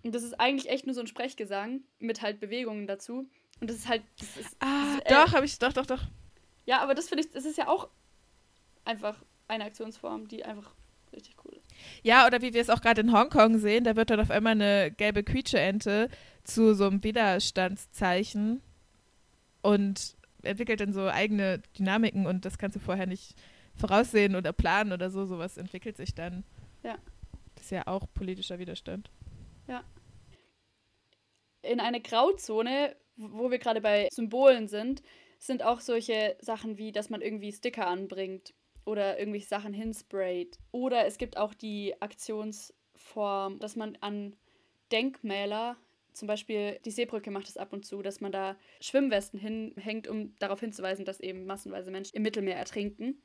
Und 0.03 0.15
das 0.15 0.23
ist 0.23 0.39
eigentlich 0.41 0.71
echt 0.71 0.87
nur 0.87 0.95
so 0.95 1.01
ein 1.01 1.07
Sprechgesang 1.07 1.83
mit 1.99 2.23
halt 2.23 2.41
Bewegungen 2.41 2.87
dazu. 2.87 3.29
Und 3.61 3.71
das 3.71 3.77
ist 3.77 3.89
halt. 3.89 4.03
Das 4.19 4.37
ist, 4.37 4.57
ah, 4.61 4.67
das 4.67 4.95
ist, 4.95 5.07
äh, 5.07 5.15
doch, 5.15 5.35
habe 5.35 5.47
ich. 5.47 5.59
Doch, 5.59 5.73
doch, 5.73 5.87
doch. 5.87 6.03
Ja, 6.65 6.81
aber 6.81 6.95
das 6.95 7.09
finde 7.09 7.25
ich, 7.25 7.31
das 7.31 7.45
ist 7.45 7.59
ja 7.59 7.69
auch 7.69 7.89
einfach 8.85 9.23
eine 9.49 9.65
Aktionsform, 9.65 10.29
die 10.29 10.45
einfach 10.45 10.75
richtig 11.13 11.37
cool 11.45 11.53
ist. 11.55 11.69
Ja, 12.03 12.27
oder 12.27 12.41
wie 12.43 12.55
wir 12.55 12.61
es 12.61 12.71
auch 12.71 12.81
gerade 12.81 13.01
in 13.01 13.13
Hongkong 13.13 13.59
sehen, 13.59 13.85
da 13.85 13.97
wird 13.97 14.11
dann 14.11 14.21
auf 14.21 14.31
einmal 14.31 14.53
eine 14.53 14.91
gelbe 14.91 15.23
Quietsche-Ente 15.23 16.09
zu 16.45 16.75
so 16.75 16.87
einem 16.87 17.03
Widerstandszeichen 17.05 18.63
und 19.61 20.17
entwickelt 20.43 20.81
dann 20.81 20.93
so 20.93 21.07
eigene 21.07 21.61
Dynamiken 21.79 22.27
und 22.27 22.45
das 22.45 22.59
kannst 22.59 22.77
du 22.77 22.81
vorher 22.81 23.07
nicht 23.07 23.37
voraussehen 23.77 24.37
oder 24.37 24.53
planen 24.53 24.93
oder 24.93 25.11
so. 25.11 25.27
Sowas 25.27 25.57
entwickelt 25.57 25.97
sich 25.97 26.15
dann. 26.15 26.45
Ja. 26.83 26.97
Das 27.55 27.65
ist 27.65 27.71
ja 27.71 27.87
auch 27.87 28.07
politischer 28.15 28.59
Widerstand. 28.59 29.11
Ja. 29.69 29.85
In 31.63 31.81
eine 31.81 32.01
Grauzone, 32.01 32.97
wo 33.17 33.51
wir 33.51 33.59
gerade 33.59 33.81
bei 33.81 34.09
Symbolen 34.11 34.69
sind, 34.69 35.03
sind 35.39 35.63
auch 35.63 35.81
solche 35.81 36.37
Sachen 36.41 36.79
wie, 36.79 36.93
dass 36.93 37.11
man 37.11 37.21
irgendwie 37.21 37.53
Sticker 37.53 37.87
anbringt 37.87 38.55
oder 38.85 39.19
irgendwelche 39.19 39.47
Sachen 39.47 39.73
hinsprayt. 39.73 40.59
Oder 40.71 41.07
es 41.07 41.19
gibt 41.19 41.37
auch 41.37 41.55
die 41.55 42.01
Aktionsform, 42.01 43.59
dass 43.59 43.77
man 43.77 43.97
an 44.01 44.37
Denkmäler, 44.91 45.77
zum 46.13 46.29
Beispiel 46.29 46.79
die 46.85 46.91
Seebrücke 46.91 47.31
macht 47.31 47.49
es 47.49 47.57
ab 47.57 47.73
und 47.73 47.87
zu, 47.87 48.03
dass 48.03 48.21
man 48.21 48.33
da 48.33 48.57
Schwimmwesten 48.81 49.39
hinhängt, 49.39 50.07
um 50.09 50.37
darauf 50.39 50.61
hinzuweisen, 50.61 51.05
dass 51.05 51.21
eben 51.21 51.47
massenweise 51.47 51.91
Menschen 51.91 52.17
im 52.17 52.23
Mittelmeer 52.23 52.57
ertrinken. 52.57 53.23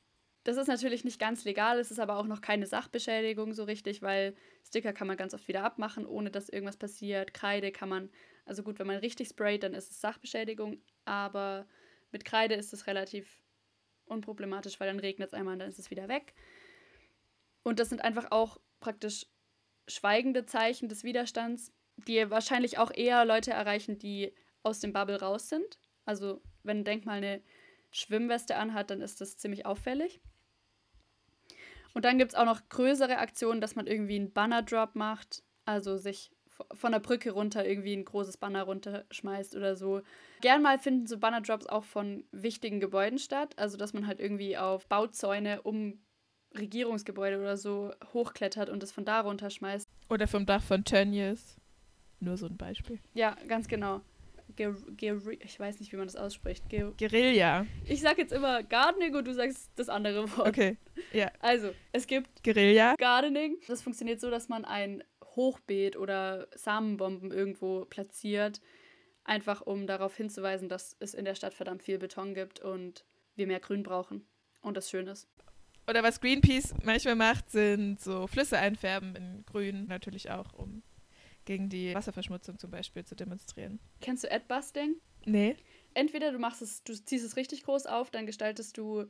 Das 0.47 0.55
ist 0.55 0.67
natürlich 0.67 1.03
nicht 1.03 1.19
ganz 1.19 1.43
legal, 1.43 1.77
es 1.77 1.91
ist 1.91 1.99
aber 1.99 2.15
auch 2.15 2.25
noch 2.25 2.39
keine 2.39 2.65
Sachbeschädigung 2.65 3.51
so 3.51 3.65
richtig, 3.65 4.01
weil 4.01 4.33
Sticker 4.65 4.93
kann 4.93 5.05
man 5.05 5.17
ganz 5.17 5.33
oft 5.33 5.45
wieder 5.49 5.65
abmachen, 5.65 6.05
ohne 6.05 6.31
dass 6.31 6.47
irgendwas 6.47 6.77
passiert. 6.77 7.33
Kreide 7.33 7.73
kann 7.73 7.89
man, 7.89 8.09
also 8.45 8.63
gut, 8.63 8.79
wenn 8.79 8.87
man 8.87 8.95
richtig 8.95 9.27
sprayt, 9.27 9.63
dann 9.63 9.73
ist 9.73 9.91
es 9.91 9.99
Sachbeschädigung, 9.99 10.81
aber 11.03 11.67
mit 12.13 12.23
Kreide 12.23 12.55
ist 12.55 12.71
es 12.71 12.87
relativ 12.87 13.41
unproblematisch, 14.05 14.79
weil 14.79 14.87
dann 14.87 15.01
regnet 15.01 15.27
es 15.27 15.33
einmal 15.33 15.51
und 15.51 15.59
dann 15.59 15.67
ist 15.67 15.79
es 15.79 15.91
wieder 15.91 16.07
weg. 16.07 16.33
Und 17.63 17.81
das 17.81 17.89
sind 17.89 18.05
einfach 18.05 18.31
auch 18.31 18.57
praktisch 18.79 19.25
schweigende 19.85 20.45
Zeichen 20.45 20.87
des 20.87 21.03
Widerstands, 21.03 21.73
die 21.97 22.29
wahrscheinlich 22.29 22.77
auch 22.77 22.91
eher 22.95 23.25
Leute 23.25 23.51
erreichen, 23.51 23.99
die 23.99 24.33
aus 24.63 24.79
dem 24.79 24.93
Bubble 24.93 25.19
raus 25.19 25.49
sind. 25.49 25.77
Also 26.05 26.41
wenn 26.63 26.77
ein 26.77 26.85
Denkmal 26.85 27.17
eine 27.17 27.43
Schwimmweste 27.91 28.55
anhat, 28.55 28.91
dann 28.91 29.01
ist 29.01 29.19
das 29.19 29.35
ziemlich 29.35 29.65
auffällig. 29.65 30.21
Und 31.97 32.05
dann 32.05 32.19
gibt 32.19 32.33
es 32.33 32.37
auch 32.37 32.45
noch 32.45 32.61
größere 32.69 33.17
Aktionen, 33.17 33.59
dass 33.59 33.75
man 33.75 33.87
irgendwie 33.87 34.17
einen 34.17 34.31
Banner-Drop 34.31 34.93
macht, 34.93 35.41
also 35.65 35.97
sich 35.97 36.29
von 36.71 36.91
der 36.91 36.99
Brücke 36.99 37.31
runter 37.31 37.65
irgendwie 37.65 37.95
ein 37.95 38.05
großes 38.05 38.37
Banner 38.37 38.61
runterschmeißt 38.65 39.55
oder 39.55 39.75
so. 39.75 40.03
Gern 40.41 40.61
mal 40.61 40.77
finden 40.77 41.07
so 41.07 41.17
Banner-Drops 41.17 41.65
auch 41.65 41.83
von 41.83 42.23
wichtigen 42.31 42.79
Gebäuden 42.79 43.17
statt, 43.17 43.55
also 43.57 43.77
dass 43.77 43.93
man 43.93 44.05
halt 44.05 44.19
irgendwie 44.19 44.59
auf 44.59 44.85
Bauzäune 44.85 45.63
um 45.63 45.99
Regierungsgebäude 46.55 47.39
oder 47.39 47.57
so 47.57 47.91
hochklettert 48.13 48.69
und 48.69 48.83
es 48.83 48.91
von 48.91 49.03
da 49.03 49.21
runterschmeißt. 49.21 49.89
Oder 50.07 50.27
vom 50.27 50.45
Dach 50.45 50.61
von 50.61 50.83
Tönnies. 50.83 51.57
Nur 52.19 52.37
so 52.37 52.45
ein 52.45 52.57
Beispiel. 52.57 52.99
Ja, 53.15 53.35
ganz 53.47 53.67
genau. 53.67 54.01
Ger 54.57 54.75
Ger 54.97 55.21
ich 55.39 55.57
weiß 55.57 55.79
nicht, 55.79 55.93
wie 55.93 55.95
man 55.95 56.07
das 56.07 56.17
ausspricht. 56.17 56.67
Ger 56.67 56.91
Guerilla. 56.97 57.65
Ich 57.85 58.01
sag 58.01 58.17
jetzt 58.17 58.33
immer 58.33 58.63
Gardening 58.63 59.15
und 59.15 59.25
du 59.25 59.33
sagst 59.33 59.71
das 59.77 59.87
andere 59.87 60.29
Wort. 60.37 60.49
Okay, 60.49 60.77
ja. 61.13 61.31
Also, 61.39 61.71
es 61.93 62.05
gibt 62.07 62.43
Guerilla. 62.43 62.95
Gardening. 62.97 63.57
Das 63.67 63.81
funktioniert 63.81 64.19
so, 64.19 64.29
dass 64.29 64.49
man 64.49 64.65
ein 64.65 65.03
Hochbeet 65.35 65.95
oder 65.95 66.47
Samenbomben 66.55 67.31
irgendwo 67.31 67.85
platziert. 67.85 68.59
einfach 69.27 69.61
um 69.61 69.85
darauf 69.87 70.15
hinzuweisen, 70.15 70.69
dass 70.69 70.95
es 70.99 71.13
in 71.13 71.25
der 71.25 71.35
Stadt 71.35 71.53
verdammt 71.53 71.83
viel 71.83 71.99
Beton 71.99 72.33
gibt 72.33 72.59
und 72.61 73.05
wir 73.35 73.45
mehr 73.45 73.59
Grün 73.59 73.83
brauchen 73.83 74.25
und 74.61 74.77
das 74.77 74.89
schön 74.89 75.05
ist. 75.07 75.27
Oder 75.89 76.03
was 76.03 76.19
Greenpeace 76.19 76.73
manchmal 76.83 77.15
macht, 77.15 77.49
sind 77.49 78.01
so 78.01 78.27
Flüsse 78.27 78.57
einfärben 78.57 79.15
in 79.15 79.45
Grün, 79.45 79.85
natürlich 79.87 80.31
auch, 80.31 80.53
um 80.53 80.81
gegen 81.47 81.69
die 81.69 81.95
Wasserverschmutzung 81.95 82.59
zum 82.59 82.69
Beispiel 82.69 83.03
zu 83.03 83.15
demonstrieren. 83.15 83.79
Kennst 84.01 84.23
du 84.23 84.31
Adbusting? 84.31 84.97
Nee. 85.25 85.55
Entweder 85.95 86.31
du 86.31 86.37
machst 86.37 86.61
es, 86.61 86.83
du 86.83 86.93
ziehst 86.93 87.25
es 87.25 87.35
richtig 87.37 87.63
groß 87.63 87.87
auf, 87.87 88.11
dann 88.11 88.27
gestaltest 88.27 88.77
du 88.77 89.05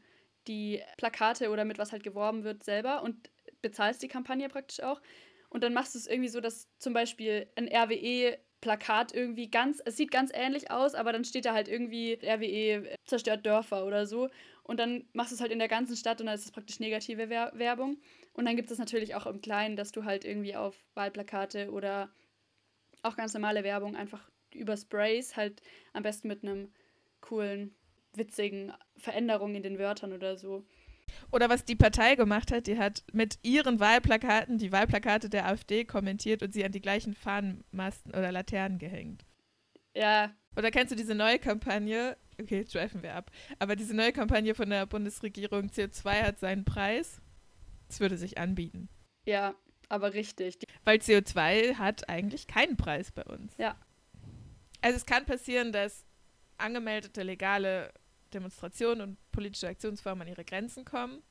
die 0.48 0.82
Plakate 0.98 1.50
oder 1.50 1.66
mit 1.66 1.78
was 1.78 1.92
halt 1.92 2.04
geworben 2.04 2.46
wird 2.46 2.64
selber 2.64 3.04
und 3.04 3.30
bezahlst 3.62 4.02
die 4.02 4.08
Kampagne 4.08 4.48
praktisch 4.48 4.82
auch. 4.82 5.02
Und 5.50 5.64
dann 5.64 5.74
machst 5.74 5.96
du 5.96 6.00
es 6.00 6.08
irgendwie 6.08 6.30
so, 6.30 6.40
dass 6.40 6.70
zum 6.78 6.94
Beispiel 6.94 7.48
ein 7.56 7.68
RWE-Plakat 7.68 9.14
irgendwie 9.14 9.50
ganz, 9.50 9.82
es 9.84 9.98
sieht 9.98 10.12
ganz 10.12 10.32
ähnlich 10.34 10.72
aus, 10.72 10.94
aber 10.94 11.12
dann 11.12 11.26
steht 11.26 11.46
da 11.46 11.54
halt 11.54 11.68
irgendwie 11.68 12.20
RWE 12.24 12.96
zerstört 13.06 13.46
Dörfer 13.46 13.86
oder 13.86 14.06
so. 14.06 14.30
Und 14.64 14.80
dann 14.80 15.06
machst 15.14 15.32
du 15.32 15.36
es 15.36 15.42
halt 15.42 15.52
in 15.52 15.60
der 15.60 15.70
ganzen 15.70 15.96
Stadt 15.96 16.20
und 16.20 16.28
dann 16.28 16.36
ist 16.36 16.46
es 16.46 16.52
praktisch 16.52 16.80
negative 16.80 17.30
Wer 17.30 17.52
Werbung. 17.56 17.98
Und 18.34 18.46
dann 18.46 18.56
gibt 18.56 18.70
es 18.70 18.78
natürlich 18.78 19.16
auch 19.16 19.26
im 19.26 19.42
Kleinen, 19.42 19.76
dass 19.76 19.92
du 19.92 20.04
halt 20.04 20.26
irgendwie 20.26 20.56
auf 20.56 20.76
Wahlplakate 20.94 21.72
oder 21.72 22.12
auch 23.08 23.16
ganz 23.16 23.34
normale 23.34 23.64
Werbung 23.64 23.96
einfach 23.96 24.30
über 24.54 24.78
Sprays 24.78 25.36
halt 25.36 25.62
am 25.94 26.04
besten 26.04 26.28
mit 26.28 26.44
einem 26.44 26.72
coolen, 27.22 27.76
witzigen 28.14 28.74
Veränderung 28.98 29.56
in 29.56 29.64
den 29.64 29.80
Wörtern 29.80 30.14
oder 30.14 30.38
so 30.38 30.66
oder 31.32 31.50
was 31.50 31.66
die 31.66 31.76
Partei 31.76 32.16
gemacht 32.16 32.52
hat, 32.52 32.68
die 32.68 32.78
hat 32.78 33.04
mit 33.12 33.40
ihren 33.44 33.80
Wahlplakaten 33.80 34.58
die 34.58 34.72
Wahlplakate 34.72 35.30
der 35.30 35.48
AfD 35.48 35.86
kommentiert 35.86 36.44
und 36.44 36.54
sie 36.54 36.64
an 36.66 36.72
die 36.72 36.82
gleichen 36.82 37.14
Fahnenmasten 37.14 38.12
oder 38.12 38.32
Laternen 38.32 38.80
gehängt. 38.80 39.26
Ja. 39.96 40.32
Oder 40.56 40.72
kennst 40.72 40.92
du 40.92 40.96
diese 40.96 41.16
neue 41.16 41.40
Kampagne? 41.40 42.18
Okay, 42.40 42.60
jetzt 42.60 42.72
schweifen 42.72 43.04
wir 43.04 43.16
ab. 43.16 43.32
Aber 43.60 43.76
diese 43.76 43.96
neue 43.96 44.12
Kampagne 44.12 44.54
von 44.56 44.70
der 44.70 44.86
Bundesregierung 44.86 45.68
CO2 45.68 46.24
hat 46.24 46.40
seinen 46.40 46.66
Preis. 46.66 47.22
Es 47.90 48.00
würde 48.00 48.18
sich 48.18 48.38
anbieten. 48.38 48.90
Ja, 49.26 49.56
aber 49.90 50.14
richtig. 50.14 50.58
Weil 50.84 50.98
CO2 50.98 51.76
hat 51.76 52.10
eigentlich 52.10 52.48
keinen 52.48 52.78
Preis 52.78 53.12
bei 53.12 53.24
uns. 53.24 53.54
Ja. 53.58 53.76
Also 54.82 54.98
es 54.98 55.06
kann 55.06 55.26
passieren, 55.26 55.72
dass 55.72 56.06
angemeldete 56.58 57.24
legale 57.24 57.94
Demonstrationen 58.34 59.02
und 59.02 59.32
politische 59.32 59.68
Aktionsformen 59.68 60.24
an 60.24 60.28
ihre 60.28 60.46
Grenzen 60.46 60.86
kommen, 60.86 61.22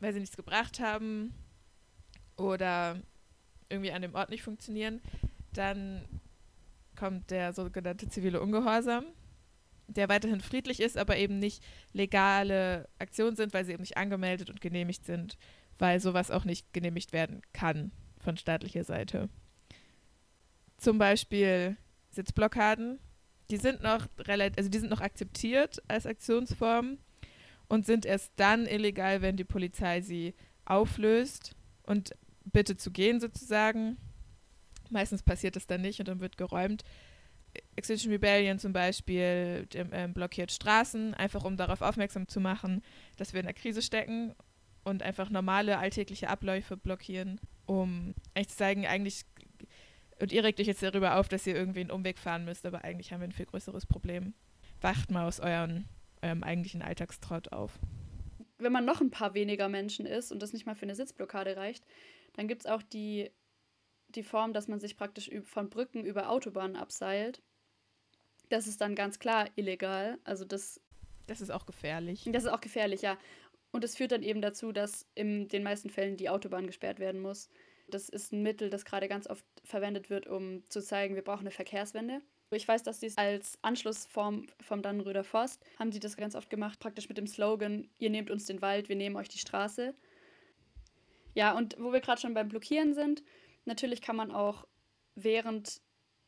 weil 0.00 0.12
sie 0.12 0.20
nichts 0.20 0.36
gebracht 0.36 0.80
haben 0.80 1.34
oder 2.36 3.00
irgendwie 3.68 3.92
an 3.92 4.02
dem 4.02 4.14
Ort 4.14 4.30
nicht 4.30 4.42
funktionieren, 4.42 5.00
dann 5.52 6.04
kommt 6.96 7.30
der 7.30 7.52
sogenannte 7.52 8.08
zivile 8.08 8.40
Ungehorsam, 8.40 9.04
der 9.86 10.08
weiterhin 10.08 10.40
friedlich 10.40 10.80
ist, 10.80 10.96
aber 10.96 11.16
eben 11.16 11.38
nicht 11.38 11.62
legale 11.92 12.88
Aktionen 12.98 13.36
sind, 13.36 13.54
weil 13.54 13.64
sie 13.64 13.72
eben 13.72 13.82
nicht 13.82 13.96
angemeldet 13.96 14.50
und 14.50 14.60
genehmigt 14.60 15.04
sind, 15.04 15.38
weil 15.80 15.98
sowas 15.98 16.30
auch 16.30 16.44
nicht 16.44 16.72
genehmigt 16.72 17.12
werden 17.12 17.42
kann 17.52 17.90
von 18.18 18.36
staatlicher 18.36 18.84
Seite. 18.84 19.28
Zum 20.76 20.98
Beispiel 20.98 21.76
Sitzblockaden 22.10 23.00
die 23.50 23.56
sind 23.56 23.82
noch 23.82 24.06
relativ, 24.20 24.58
also 24.58 24.70
die 24.70 24.78
sind 24.78 24.90
noch 24.90 25.00
akzeptiert 25.00 25.82
als 25.88 26.06
Aktionsform 26.06 26.98
und 27.68 27.84
sind 27.84 28.06
erst 28.06 28.32
dann 28.36 28.66
illegal, 28.66 29.22
wenn 29.22 29.36
die 29.36 29.44
Polizei 29.44 30.00
sie 30.00 30.34
auflöst 30.64 31.56
und 31.82 32.12
bittet 32.44 32.80
zu 32.80 32.90
gehen 32.90 33.20
sozusagen. 33.20 33.96
Meistens 34.88 35.22
passiert 35.22 35.56
das 35.56 35.66
dann 35.66 35.80
nicht 35.82 35.98
und 36.00 36.08
dann 36.08 36.20
wird 36.20 36.36
geräumt. 36.36 36.84
Extinction 37.74 38.12
Rebellion 38.12 38.60
zum 38.60 38.72
Beispiel 38.72 39.66
äh, 39.74 40.08
blockiert 40.08 40.52
Straßen, 40.52 41.14
einfach 41.14 41.44
um 41.44 41.56
darauf 41.56 41.82
aufmerksam 41.82 42.28
zu 42.28 42.40
machen, 42.40 42.82
dass 43.16 43.32
wir 43.32 43.40
in 43.40 43.46
der 43.46 43.54
Krise 43.54 43.82
stecken 43.82 44.34
und 44.84 45.02
einfach 45.02 45.30
normale 45.30 45.78
alltägliche 45.78 46.28
Abläufe 46.28 46.76
blockieren, 46.76 47.40
um 47.66 48.14
eigentlich 48.34 48.48
zu 48.48 48.56
zeigen, 48.56 48.86
eigentlich 48.86 49.24
und 50.20 50.32
ihr 50.32 50.44
regt 50.44 50.60
euch 50.60 50.66
jetzt 50.66 50.82
darüber 50.82 51.16
auf, 51.16 51.28
dass 51.28 51.46
ihr 51.46 51.56
irgendwie 51.56 51.80
einen 51.80 51.90
Umweg 51.90 52.18
fahren 52.18 52.44
müsst, 52.44 52.66
aber 52.66 52.84
eigentlich 52.84 53.12
haben 53.12 53.20
wir 53.20 53.28
ein 53.28 53.32
viel 53.32 53.46
größeres 53.46 53.86
Problem. 53.86 54.34
Wacht 54.82 55.10
mal 55.10 55.26
aus 55.26 55.40
euren, 55.40 55.88
eurem 56.22 56.42
eigentlichen 56.42 56.82
Alltagstrott 56.82 57.52
auf. 57.52 57.78
Wenn 58.58 58.72
man 58.72 58.84
noch 58.84 59.00
ein 59.00 59.10
paar 59.10 59.32
weniger 59.32 59.70
Menschen 59.70 60.04
ist 60.04 60.30
und 60.30 60.42
das 60.42 60.52
nicht 60.52 60.66
mal 60.66 60.74
für 60.74 60.82
eine 60.82 60.94
Sitzblockade 60.94 61.56
reicht, 61.56 61.86
dann 62.34 62.48
gibt 62.48 62.62
es 62.62 62.70
auch 62.70 62.82
die, 62.82 63.30
die 64.08 64.22
Form, 64.22 64.52
dass 64.52 64.68
man 64.68 64.78
sich 64.78 64.98
praktisch 64.98 65.30
von 65.44 65.70
Brücken 65.70 66.04
über 66.04 66.28
Autobahnen 66.28 66.76
abseilt. 66.76 67.42
Das 68.50 68.66
ist 68.66 68.82
dann 68.82 68.94
ganz 68.94 69.18
klar 69.18 69.48
illegal. 69.56 70.18
Also 70.24 70.44
das. 70.44 70.82
Das 71.28 71.40
ist 71.40 71.50
auch 71.50 71.64
gefährlich. 71.64 72.28
Das 72.30 72.44
ist 72.44 72.50
auch 72.50 72.60
gefährlich, 72.60 73.00
ja. 73.00 73.16
Und 73.72 73.84
es 73.84 73.96
führt 73.96 74.12
dann 74.12 74.22
eben 74.22 74.42
dazu, 74.42 74.72
dass 74.72 75.06
in 75.14 75.48
den 75.48 75.62
meisten 75.62 75.90
Fällen 75.90 76.16
die 76.16 76.28
Autobahn 76.28 76.66
gesperrt 76.66 76.98
werden 76.98 77.20
muss. 77.20 77.48
Das 77.88 78.08
ist 78.08 78.32
ein 78.32 78.42
Mittel, 78.42 78.70
das 78.70 78.84
gerade 78.84 79.08
ganz 79.08 79.28
oft 79.28 79.44
verwendet 79.64 80.10
wird, 80.10 80.26
um 80.26 80.62
zu 80.68 80.82
zeigen, 80.82 81.14
wir 81.14 81.22
brauchen 81.22 81.40
eine 81.40 81.50
Verkehrswende. 81.50 82.20
Ich 82.52 82.66
weiß, 82.66 82.82
dass 82.82 82.98
sie 82.98 83.06
es 83.06 83.16
als 83.16 83.58
Anschlussform 83.62 84.48
vom 84.60 84.82
Dannenröder 84.82 85.22
Forst 85.22 85.62
haben 85.78 85.92
sie 85.92 86.00
das 86.00 86.16
ganz 86.16 86.34
oft 86.34 86.50
gemacht, 86.50 86.80
praktisch 86.80 87.08
mit 87.08 87.16
dem 87.16 87.28
Slogan, 87.28 87.88
ihr 87.98 88.10
nehmt 88.10 88.28
uns 88.28 88.46
den 88.46 88.60
Wald, 88.60 88.88
wir 88.88 88.96
nehmen 88.96 89.14
euch 89.14 89.28
die 89.28 89.38
Straße. 89.38 89.94
Ja, 91.34 91.56
und 91.56 91.76
wo 91.78 91.92
wir 91.92 92.00
gerade 92.00 92.20
schon 92.20 92.34
beim 92.34 92.48
Blockieren 92.48 92.92
sind, 92.92 93.22
natürlich 93.66 94.02
kann 94.02 94.16
man 94.16 94.32
auch 94.32 94.66
während 95.14 95.80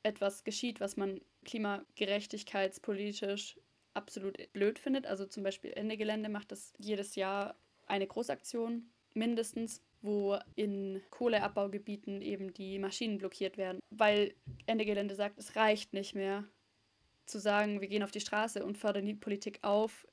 etwas 0.04 0.44
geschieht, 0.44 0.80
was 0.80 0.96
man 0.96 1.20
klimagerechtigkeitspolitisch 1.44 3.58
absolut 3.94 4.36
blöd 4.52 4.78
findet, 4.78 5.06
also 5.06 5.26
zum 5.26 5.42
Beispiel 5.42 5.72
Ende 5.72 5.96
Gelände 5.96 6.28
macht 6.28 6.52
das 6.52 6.72
jedes 6.78 7.14
Jahr 7.14 7.56
eine 7.86 8.06
Großaktion 8.06 8.90
mindestens 9.14 9.82
wo 10.02 10.36
in 10.56 11.00
Kohleabbaugebieten 11.10 12.20
eben 12.22 12.52
die 12.52 12.78
Maschinen 12.78 13.18
blockiert 13.18 13.56
werden, 13.56 13.80
weil 13.90 14.34
Ende 14.66 14.84
Gelände 14.84 15.14
sagt, 15.14 15.38
es 15.38 15.56
reicht 15.56 15.92
nicht 15.92 16.14
mehr 16.14 16.44
zu 17.24 17.38
sagen, 17.38 17.80
wir 17.80 17.88
gehen 17.88 18.02
auf 18.02 18.10
die 18.10 18.20
Straße 18.20 18.64
und 18.64 18.76
fördern 18.76 19.06
die 19.06 19.14
Politik 19.14 19.60
auf, 19.62 20.06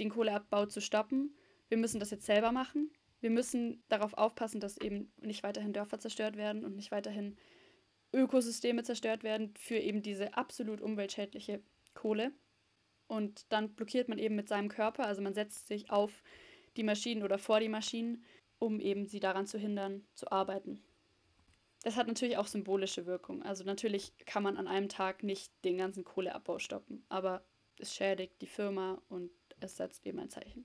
den 0.00 0.10
Kohleabbau 0.10 0.66
zu 0.66 0.80
stoppen. 0.80 1.34
Wir 1.68 1.78
müssen 1.78 2.00
das 2.00 2.10
jetzt 2.10 2.26
selber 2.26 2.52
machen. 2.52 2.90
Wir 3.20 3.30
müssen 3.30 3.82
darauf 3.88 4.14
aufpassen, 4.14 4.60
dass 4.60 4.76
eben 4.76 5.10
nicht 5.20 5.42
weiterhin 5.42 5.72
Dörfer 5.72 5.98
zerstört 5.98 6.36
werden 6.36 6.64
und 6.64 6.74
nicht 6.74 6.90
weiterhin 6.90 7.36
Ökosysteme 8.12 8.82
zerstört 8.82 9.22
werden 9.22 9.54
für 9.56 9.78
eben 9.78 10.02
diese 10.02 10.34
absolut 10.34 10.80
umweltschädliche 10.80 11.62
Kohle. 11.94 12.32
Und 13.08 13.52
dann 13.52 13.74
blockiert 13.74 14.08
man 14.08 14.18
eben 14.18 14.34
mit 14.34 14.48
seinem 14.48 14.68
Körper, 14.68 15.06
also 15.06 15.22
man 15.22 15.34
setzt 15.34 15.68
sich 15.68 15.90
auf 15.90 16.22
die 16.76 16.82
Maschinen 16.82 17.22
oder 17.22 17.38
vor 17.38 17.60
die 17.60 17.68
Maschinen 17.68 18.24
um 18.58 18.80
eben 18.80 19.06
sie 19.06 19.20
daran 19.20 19.46
zu 19.46 19.58
hindern, 19.58 20.02
zu 20.14 20.30
arbeiten. 20.30 20.80
Das 21.82 21.96
hat 21.96 22.08
natürlich 22.08 22.36
auch 22.36 22.46
symbolische 22.46 23.06
Wirkung. 23.06 23.42
Also 23.42 23.64
natürlich 23.64 24.12
kann 24.24 24.42
man 24.42 24.56
an 24.56 24.66
einem 24.66 24.88
Tag 24.88 25.22
nicht 25.22 25.52
den 25.64 25.78
ganzen 25.78 26.04
Kohleabbau 26.04 26.58
stoppen, 26.58 27.04
aber 27.08 27.44
es 27.78 27.94
schädigt 27.94 28.40
die 28.40 28.46
Firma 28.46 29.00
und 29.08 29.30
es 29.60 29.76
setzt 29.76 30.04
eben 30.06 30.18
ein 30.18 30.30
Zeichen. 30.30 30.64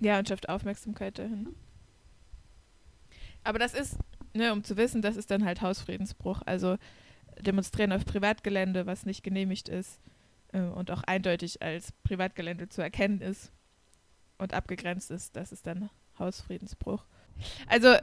Ja, 0.00 0.18
und 0.18 0.28
schafft 0.28 0.48
Aufmerksamkeit 0.48 1.18
dahin. 1.18 1.54
Aber 3.44 3.58
das 3.58 3.72
ist, 3.72 3.96
ne, 4.34 4.52
um 4.52 4.62
zu 4.62 4.76
wissen, 4.76 5.00
das 5.00 5.16
ist 5.16 5.30
dann 5.30 5.44
halt 5.44 5.62
Hausfriedensbruch. 5.62 6.42
Also 6.44 6.76
demonstrieren 7.40 7.92
auf 7.92 8.04
Privatgelände, 8.04 8.86
was 8.86 9.06
nicht 9.06 9.22
genehmigt 9.22 9.68
ist 9.68 10.00
äh, 10.56 10.60
und 10.60 10.90
auch 10.90 11.02
eindeutig 11.04 11.62
als 11.62 11.92
Privatgelände 12.04 12.68
zu 12.68 12.82
erkennen 12.82 13.20
ist 13.20 13.52
und 14.38 14.54
abgegrenzt 14.54 15.10
ist, 15.10 15.36
das 15.36 15.52
ist 15.52 15.66
dann 15.66 15.90
Hausfriedensbruch. 16.18 17.04
Also, 17.66 17.94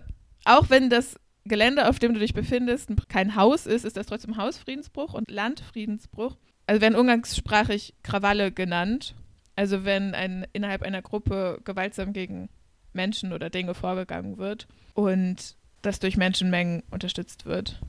auch 0.46 0.70
wenn 0.70 0.90
das 0.90 1.20
Gelände, 1.46 1.90
auf 1.90 2.00
dem 2.00 2.14
du 2.14 2.20
dich 2.20 2.34
befindest, 2.34 2.92
kein 3.10 3.36
Haus 3.36 3.66
ist, 3.66 3.84
ist 3.86 3.98
das 3.98 4.08
trotzdem 4.08 4.38
Hausfriedensbruch 4.38 5.14
und 5.14 5.30
Landfriedensbruch. 5.30 6.38
Also 6.68 6.82
werden 6.82 6.96
umgangssprachlich 6.96 7.94
Krawalle 8.04 8.52
genannt. 8.52 9.16
Also 9.56 9.84
wenn 9.84 10.16
ein, 10.16 10.48
innerhalb 10.54 10.82
einer 10.84 11.02
Gruppe 11.02 11.60
gewaltsam 11.66 12.14
gegen 12.14 12.50
Menschen 12.94 13.34
oder 13.34 13.50
Dinge 13.50 13.74
vorgegangen 13.74 14.38
wird 14.38 14.68
und 14.94 15.58
das 15.82 16.00
durch 16.00 16.16
Menschenmengen 16.16 16.84
unterstützt 16.92 17.46
wird. 17.46 17.82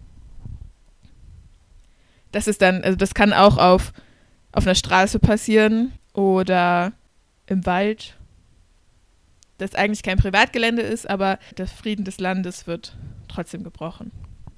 Das 2.32 2.48
ist 2.48 2.62
dann, 2.62 2.82
also 2.82 2.96
das 2.96 3.14
kann 3.14 3.32
auch 3.32 3.58
auf, 3.58 3.92
auf 4.54 4.66
einer 4.66 4.74
Straße 4.74 5.18
passieren 5.18 5.92
oder 6.12 6.92
im 7.46 7.66
Wald 7.66 8.16
das 9.58 9.74
eigentlich 9.74 10.02
kein 10.02 10.18
Privatgelände 10.18 10.82
ist, 10.82 11.08
aber 11.08 11.38
der 11.56 11.66
Frieden 11.66 12.04
des 12.04 12.18
Landes 12.18 12.66
wird 12.66 12.96
trotzdem 13.28 13.62
gebrochen, 13.62 14.10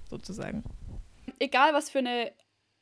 sozusagen. 0.08 0.64
Egal, 1.38 1.74
was 1.74 1.90
für 1.90 1.98
eine 1.98 2.32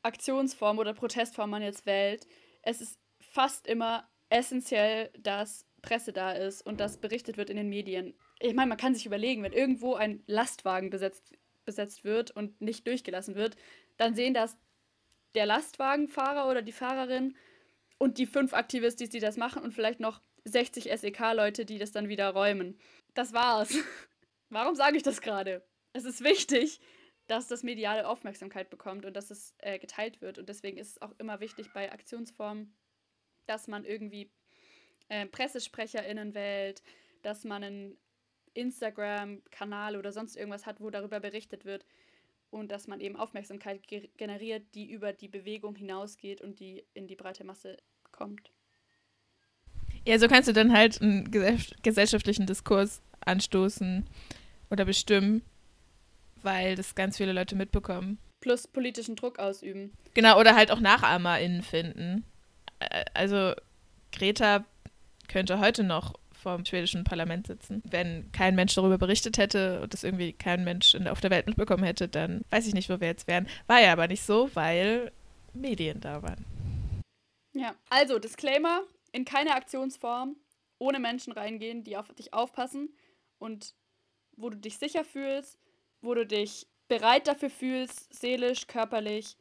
Aktionsform 0.02 0.78
oder 0.78 0.94
Protestform 0.94 1.50
man 1.50 1.62
jetzt 1.62 1.87
wählt, 1.87 2.26
es 2.62 2.80
ist 2.80 2.99
fast 3.21 3.66
immer 3.66 4.09
essentiell, 4.28 5.11
dass 5.18 5.66
Presse 5.83 6.12
da 6.12 6.33
ist 6.33 6.62
und 6.62 6.80
dass 6.80 6.99
berichtet 6.99 7.37
wird 7.37 7.50
in 7.50 7.56
den 7.56 7.68
Medien. 7.68 8.14
Ich 8.40 8.54
meine, 8.54 8.68
man 8.68 8.78
kann 8.78 8.94
sich 8.94 9.06
überlegen, 9.06 9.42
wenn 9.42 9.52
irgendwo 9.52 9.94
ein 9.94 10.23
Lastwagen 10.26 10.90
besetzt 10.90 11.33
besetzt 11.64 12.04
wird 12.04 12.30
und 12.30 12.61
nicht 12.61 12.87
durchgelassen 12.87 13.37
wird, 13.37 13.56
dann 13.97 14.14
sehen 14.14 14.35
das 14.35 14.59
der 15.35 15.47
Lastwagenfahrer 15.47 16.49
oder 16.50 16.62
die 16.62 16.73
Fahrerin 16.73 17.37
und 17.99 18.19
die 18.19 18.26
fünf 18.26 18.55
Aktivistis, 18.55 19.11
die 19.11 19.21
das 19.21 19.37
machen 19.37 19.62
und 19.62 19.73
vielleicht 19.73 20.00
noch 20.00 20.21
60 20.45 20.91
SEK-Leute, 20.95 21.64
die 21.64 21.79
das 21.79 21.93
dann 21.93 22.09
wieder 22.09 22.31
räumen. 22.31 22.79
Das 23.14 23.33
war's. 23.33 23.75
Warum 24.50 24.75
sage 24.75 24.97
ich 24.97 25.03
das 25.03 25.21
gerade? 25.21 25.67
Es 25.93 26.05
ist 26.05 26.23
wichtig, 26.23 26.81
dass 27.26 27.47
das 27.47 27.62
mediale 27.62 28.07
Aufmerksamkeit 28.07 28.69
bekommt 28.69 29.07
und 29.07 29.14
dass 29.14 29.31
es 29.31 29.55
äh, 29.59 29.79
geteilt 29.79 30.21
wird. 30.21 30.38
Und 30.38 30.49
deswegen 30.49 30.76
ist 30.76 30.91
es 30.91 31.03
auch 31.03 31.12
immer 31.19 31.41
wichtig 31.41 31.73
bei 31.73 31.91
Aktionsformen, 31.91 32.76
dass 33.47 33.69
man 33.69 33.85
irgendwie 33.85 34.31
äh, 35.09 35.26
PressesprecherInnen 35.26 36.35
wählt, 36.35 36.83
dass 37.23 37.45
man 37.45 37.64
einen 37.64 37.99
Instagram-Kanal 38.53 39.97
oder 39.97 40.12
sonst 40.12 40.37
irgendwas 40.37 40.67
hat, 40.67 40.81
wo 40.81 40.91
darüber 40.91 41.21
berichtet 41.21 41.64
wird 41.64 41.85
und 42.54 42.70
dass 42.70 42.87
man 42.87 43.00
eben 43.00 43.16
Aufmerksamkeit 43.16 43.87
ge 43.88 44.08
generiert, 44.16 44.62
die 44.75 44.88
über 44.88 45.12
die 45.12 45.26
Bewegung 45.28 45.75
hinausgeht 45.75 46.40
und 46.40 46.61
die 46.61 46.84
in 46.94 47.08
die 47.08 47.16
breite 47.16 47.42
Masse 47.42 47.76
kommt. 48.12 48.52
Ja, 50.06 50.18
so 50.18 50.28
kannst 50.28 50.49
du 50.49 50.52
dann 50.52 50.73
halt 50.73 51.02
einen 51.02 51.30
gesellschaftlichen 51.30 52.46
Diskurs 52.46 53.02
anstoßen 53.20 54.06
oder 54.70 54.84
bestimmen, 54.84 55.42
weil 56.42 56.76
das 56.76 56.94
ganz 56.94 57.16
viele 57.16 57.32
Leute 57.32 57.56
mitbekommen. 57.56 58.18
Plus 58.40 58.68
politischen 58.68 59.16
Druck 59.16 59.38
ausüben. 59.40 59.92
Genau, 60.12 60.38
oder 60.38 60.54
halt 60.54 60.70
auch 60.70 60.80
NachahmerInnen 60.80 61.62
finden. 61.62 62.25
Also 63.14 63.54
Greta 64.12 64.64
könnte 65.26 65.58
heute 65.58 65.82
noch 65.82 66.14
vom 66.45 66.65
schwedischen 66.65 67.03
Parlament 67.05 67.49
sitzen. 67.49 67.83
Wenn 67.85 68.31
kein 68.31 68.55
Mensch 68.55 68.75
darüber 68.75 68.99
berichtet 68.99 69.39
hätte 69.39 69.81
und 69.83 69.93
das 69.93 70.05
irgendwie 70.05 70.33
kein 70.33 70.63
Mensch 70.63 70.95
auf 70.95 71.21
der 71.21 71.31
Welt 71.31 71.47
mitbekommen 71.47 71.83
hätte, 71.83 72.07
dann 72.07 72.43
weiß 72.51 72.67
ich 72.69 72.75
nicht, 72.75 72.89
wo 72.89 73.01
wir 73.01 73.09
jetzt 73.09 73.27
wären. 73.27 73.49
War 73.67 73.81
ja 73.81 73.93
aber 73.93 74.07
nicht 74.07 74.23
so, 74.23 74.51
weil 74.55 75.11
Medien 75.53 76.01
da 76.01 76.23
waren. 76.23 76.45
Ja, 77.55 77.75
also 77.91 78.19
Disclaimer, 78.19 78.83
in 79.13 79.25
keine 79.25 79.55
Aktionsform 79.55 80.37
ohne 80.79 80.99
Menschen 80.99 81.33
reingehen, 81.33 81.83
die 81.83 81.97
auf 81.97 82.13
dich 82.15 82.35
aufpassen 82.35 82.95
und 83.39 83.75
wo 84.37 84.51
du 84.51 84.57
dich 84.57 84.79
sicher 84.79 85.05
fühlst, 85.05 85.59
wo 86.01 86.15
du 86.15 86.27
dich 86.27 86.67
bereit 86.89 87.27
dafür 87.27 87.51
fühlst, 87.51 88.13
seelisch, 88.13 88.67
körperlich. 88.67 89.37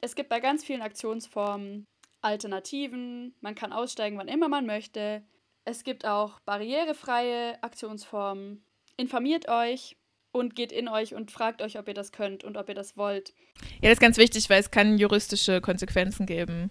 Es 0.00 0.14
gibt 0.14 0.28
bei 0.28 0.40
ganz 0.40 0.64
vielen 0.64 0.82
Aktionsformen 0.82 1.86
Alternativen, 2.22 3.34
man 3.40 3.54
kann 3.54 3.72
aussteigen, 3.72 4.16
wann 4.16 4.28
immer 4.28 4.48
man 4.48 4.64
möchte. 4.64 5.22
Es 5.64 5.84
gibt 5.84 6.04
auch 6.04 6.40
barrierefreie 6.40 7.62
Aktionsformen. 7.62 8.64
Informiert 8.96 9.48
euch 9.48 9.96
und 10.32 10.56
geht 10.56 10.72
in 10.72 10.88
euch 10.88 11.14
und 11.14 11.30
fragt 11.30 11.62
euch, 11.62 11.78
ob 11.78 11.86
ihr 11.88 11.94
das 11.94 12.10
könnt 12.10 12.42
und 12.42 12.56
ob 12.56 12.68
ihr 12.68 12.74
das 12.74 12.96
wollt. 12.96 13.32
Ja, 13.80 13.88
das 13.88 13.92
ist 13.92 14.00
ganz 14.00 14.16
wichtig, 14.16 14.50
weil 14.50 14.60
es 14.60 14.70
kann 14.70 14.98
juristische 14.98 15.60
Konsequenzen 15.60 16.26
geben. 16.26 16.70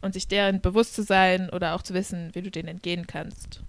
Und 0.00 0.12
sich 0.12 0.28
deren 0.28 0.60
bewusst 0.60 0.94
zu 0.94 1.02
sein 1.02 1.48
oder 1.48 1.74
auch 1.74 1.82
zu 1.82 1.94
wissen, 1.94 2.34
wie 2.34 2.42
du 2.42 2.50
denen 2.50 2.68
entgehen 2.68 3.06
kannst, 3.06 3.62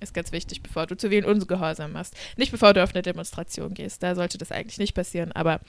ist 0.00 0.12
ganz 0.12 0.30
wichtig, 0.30 0.62
bevor 0.62 0.86
du 0.86 0.96
zu 0.96 1.06
zivilen 1.06 1.24
Ungehorsam 1.24 1.92
machst. 1.92 2.14
Nicht 2.36 2.52
bevor 2.52 2.74
du 2.74 2.82
auf 2.82 2.92
eine 2.92 3.00
Demonstration 3.00 3.72
gehst, 3.72 4.02
da 4.02 4.14
sollte 4.14 4.36
das 4.36 4.52
eigentlich 4.52 4.78
nicht 4.78 4.94
passieren, 4.94 5.32
aber 5.32 5.60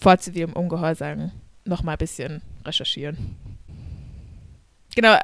vor 0.00 0.18
zivilem 0.18 0.52
Ungehorsam 0.52 1.32
nochmal 1.64 1.96
ein 1.96 1.98
bisschen 1.98 2.42
recherchieren. 2.64 3.36
Genau, 4.94 5.18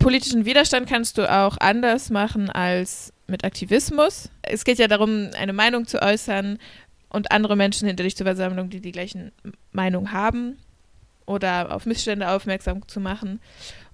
politischen 0.00 0.46
Widerstand 0.46 0.88
kannst 0.88 1.18
du 1.18 1.30
auch 1.30 1.56
anders 1.58 2.10
machen 2.10 2.50
als 2.50 3.12
mit 3.28 3.44
Aktivismus. 3.44 4.30
Es 4.42 4.64
geht 4.64 4.78
ja 4.78 4.88
darum, 4.88 5.30
eine 5.38 5.52
Meinung 5.52 5.86
zu 5.86 6.02
äußern 6.02 6.58
und 7.10 7.30
andere 7.30 7.54
Menschen 7.54 7.86
hinter 7.86 8.02
dich 8.02 8.16
zur 8.16 8.24
Versammlung, 8.24 8.70
die 8.70 8.80
die 8.80 8.92
gleichen 8.92 9.30
Meinung 9.72 10.10
haben 10.10 10.56
oder 11.26 11.72
auf 11.72 11.86
Missstände 11.86 12.28
aufmerksam 12.30 12.88
zu 12.88 12.98
machen. 12.98 13.40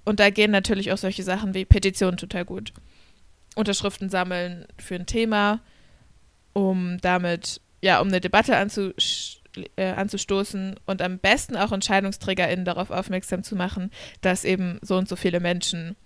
Und 0.05 0.21
da 0.21 0.31
gehen 0.31 0.53
natürlich 0.53 0.93
auch 0.93 0.99
solche 0.99 1.25
Sachen 1.25 1.55
wie 1.55 1.65
Petitionen 1.65 2.17
total 2.17 2.45
gut. 2.45 2.73
Unterschriften 3.57 4.09
sammeln 4.09 4.67
für 4.79 4.95
ein 4.95 5.07
Thema, 5.07 5.61
um 6.53 6.99
damit, 7.01 7.61
ja, 7.83 8.01
um 8.01 8.09
eine 8.09 8.21
Debatte 8.21 8.57
anzusch 8.57 9.41
äh, 9.77 9.93
anzustoßen 9.93 10.77
und 10.87 11.03
am 11.03 11.19
besten 11.19 11.57
auch 11.57 11.73
EntscheidungsträgerInnen 11.73 12.65
darauf 12.65 12.91
aufmerksam 12.91 13.43
zu 13.43 13.57
machen, 13.57 13.91
dass 14.21 14.45
eben 14.45 14.79
so 14.83 14.97
und 14.97 15.09
so 15.09 15.17
viele 15.17 15.41
Menschen 15.41 15.97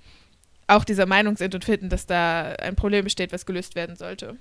auch 0.70 0.84
dieser 0.84 1.06
Meinung 1.06 1.36
sind 1.36 1.54
und 1.54 1.64
finden, 1.64 1.88
dass 1.88 2.06
da 2.06 2.52
ein 2.52 2.76
Problem 2.76 3.04
besteht, 3.04 3.32
was 3.32 3.46
gelöst 3.46 3.74
werden 3.74 3.96
sollte. 3.96 4.36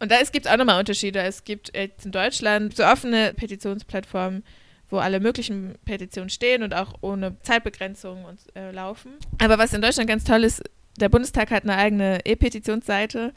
Und 0.00 0.10
da 0.10 0.20
gibt 0.32 0.46
es 0.46 0.52
auch 0.52 0.56
nochmal 0.56 0.80
Unterschiede. 0.80 1.20
Es 1.20 1.44
gibt 1.44 1.76
jetzt 1.76 2.04
in 2.04 2.12
Deutschland 2.12 2.76
so 2.76 2.84
offene 2.84 3.34
Petitionsplattformen, 3.34 4.42
wo 4.90 4.98
alle 4.98 5.20
möglichen 5.20 5.76
Petitionen 5.84 6.28
stehen 6.28 6.62
und 6.62 6.74
auch 6.74 6.94
ohne 7.00 7.40
Zeitbegrenzung 7.42 8.24
und, 8.24 8.40
äh, 8.56 8.72
laufen. 8.72 9.12
Aber 9.40 9.58
was 9.58 9.72
in 9.72 9.80
Deutschland 9.80 10.08
ganz 10.08 10.24
toll 10.24 10.44
ist, 10.44 10.62
der 10.98 11.08
Bundestag 11.08 11.50
hat 11.50 11.64
eine 11.64 11.76
eigene 11.76 12.20
E-Petitionsseite 12.24 13.32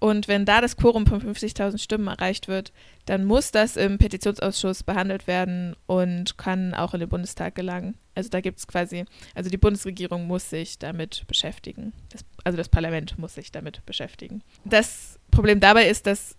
und 0.00 0.28
wenn 0.28 0.44
da 0.44 0.60
das 0.60 0.76
Quorum 0.76 1.06
von 1.06 1.20
50.000 1.20 1.78
Stimmen 1.78 2.08
erreicht 2.08 2.48
wird, 2.48 2.72
dann 3.06 3.24
muss 3.24 3.52
das 3.52 3.76
im 3.76 3.98
Petitionsausschuss 3.98 4.82
behandelt 4.82 5.26
werden 5.26 5.76
und 5.86 6.36
kann 6.38 6.74
auch 6.74 6.94
in 6.94 7.00
den 7.00 7.08
Bundestag 7.08 7.54
gelangen. 7.54 7.94
Also 8.14 8.28
da 8.30 8.40
gibt 8.40 8.58
es 8.58 8.66
quasi, 8.66 9.04
also 9.34 9.50
die 9.50 9.56
Bundesregierung 9.56 10.26
muss 10.26 10.50
sich 10.50 10.78
damit 10.78 11.24
beschäftigen. 11.26 11.92
Das, 12.10 12.24
also 12.44 12.56
das 12.56 12.68
Parlament 12.68 13.18
muss 13.18 13.34
sich 13.34 13.52
damit 13.52 13.84
beschäftigen. 13.86 14.42
Das 14.64 15.18
Problem 15.30 15.60
dabei 15.60 15.88
ist, 15.88 16.06
dass 16.06 16.36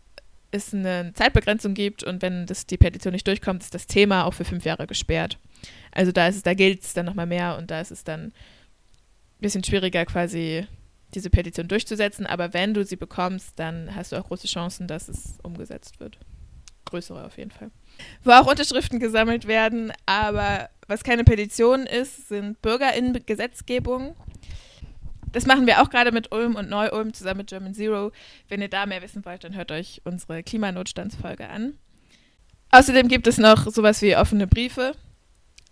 es 0.51 0.73
eine 0.73 1.11
Zeitbegrenzung 1.13 1.73
gibt 1.73 2.03
und 2.03 2.21
wenn 2.21 2.45
das, 2.45 2.65
die 2.65 2.77
Petition 2.77 3.13
nicht 3.13 3.27
durchkommt, 3.27 3.63
ist 3.63 3.73
das 3.73 3.87
Thema 3.87 4.25
auch 4.25 4.33
für 4.33 4.45
fünf 4.45 4.63
Jahre 4.65 4.87
gesperrt. 4.87 5.37
Also 5.91 6.11
da 6.11 6.27
ist 6.27 6.37
es, 6.37 6.43
da 6.43 6.53
gilt 6.53 6.83
es 6.83 6.93
dann 6.93 7.05
nochmal 7.05 7.25
mehr 7.25 7.57
und 7.57 7.71
da 7.71 7.81
ist 7.81 7.91
es 7.91 8.03
dann 8.03 8.31
bisschen 9.39 9.63
schwieriger 9.63 10.05
quasi 10.05 10.67
diese 11.13 11.29
Petition 11.29 11.67
durchzusetzen, 11.67 12.25
aber 12.25 12.53
wenn 12.53 12.73
du 12.73 12.83
sie 12.83 12.95
bekommst, 12.95 13.53
dann 13.57 13.95
hast 13.95 14.11
du 14.11 14.17
auch 14.17 14.27
große 14.27 14.47
Chancen, 14.47 14.87
dass 14.87 15.07
es 15.07 15.37
umgesetzt 15.43 15.99
wird. 15.99 16.17
Größere 16.85 17.25
auf 17.25 17.37
jeden 17.37 17.51
Fall. 17.51 17.71
Wo 18.23 18.31
auch 18.31 18.47
Unterschriften 18.47 18.99
gesammelt 18.99 19.47
werden, 19.47 19.91
aber 20.05 20.69
was 20.87 21.03
keine 21.03 21.23
Petition 21.23 21.85
ist, 21.87 22.27
sind 22.29 22.61
BürgerInnen-Gesetzgebung. 22.61 24.15
Das 25.31 25.45
machen 25.45 25.67
wir 25.67 25.81
auch 25.81 25.89
gerade 25.89 26.11
mit 26.11 26.31
Ulm 26.31 26.55
und 26.55 26.69
Neu-Ulm 26.69 27.13
zusammen 27.13 27.39
mit 27.39 27.47
German 27.47 27.73
Zero. 27.73 28.11
Wenn 28.47 28.61
ihr 28.61 28.69
da 28.69 28.85
mehr 28.85 29.01
wissen 29.01 29.25
wollt, 29.25 29.43
dann 29.43 29.55
hört 29.55 29.71
euch 29.71 30.01
unsere 30.05 30.43
Klimanotstandsfolge 30.43 31.49
an. 31.49 31.77
Außerdem 32.71 33.07
gibt 33.07 33.27
es 33.27 33.37
noch 33.37 33.67
sowas 33.71 34.01
wie 34.01 34.15
offene 34.15 34.47
Briefe. 34.47 34.95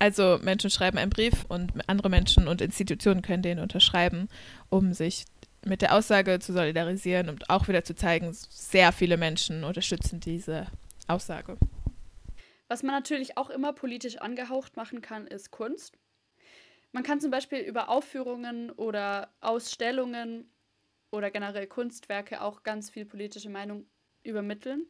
Also 0.04 0.38
Menschen 0.42 0.70
schreiben 0.70 0.98
einen 0.98 1.10
Brief 1.10 1.46
und 1.48 1.72
andere 1.88 2.10
Menschen 2.10 2.50
und 2.50 2.60
Institutionen 2.60 3.22
können 3.22 3.42
den 3.42 3.60
unterschreiben, 3.60 4.28
um 4.70 4.92
sich 4.92 5.24
mit 5.64 5.82
der 5.82 5.96
Aussage 5.96 6.40
zu 6.40 6.52
solidarisieren 6.52 7.30
und 7.30 7.50
auch 7.50 7.70
wieder 7.70 7.86
zu 7.86 7.96
zeigen, 7.96 8.34
sehr 8.34 8.92
viele 8.92 9.16
Menschen 9.16 9.64
unterstützen 9.64 10.20
diese 10.20 10.68
Aussage. 11.08 11.56
Was 12.68 12.84
man 12.84 12.96
natürlich 12.96 13.38
auch 13.38 13.50
immer 13.50 13.72
politisch 13.72 14.18
angehaucht 14.18 14.76
machen 14.76 15.00
kann, 15.02 15.26
ist 15.26 15.52
Kunst. 15.52 15.98
Man 16.92 17.04
kann 17.04 17.22
zum 17.22 17.32
Beispiel 17.32 17.60
über 17.60 17.88
Aufführungen 17.88 18.72
oder 18.72 19.30
Ausstellungen 19.40 20.52
oder 21.12 21.32
generell 21.32 21.68
Kunstwerke 21.68 22.42
auch 22.42 22.64
ganz 22.64 22.90
viel 22.90 23.06
politische 23.06 23.50
Meinung 23.50 23.86
übermitteln. 24.24 24.86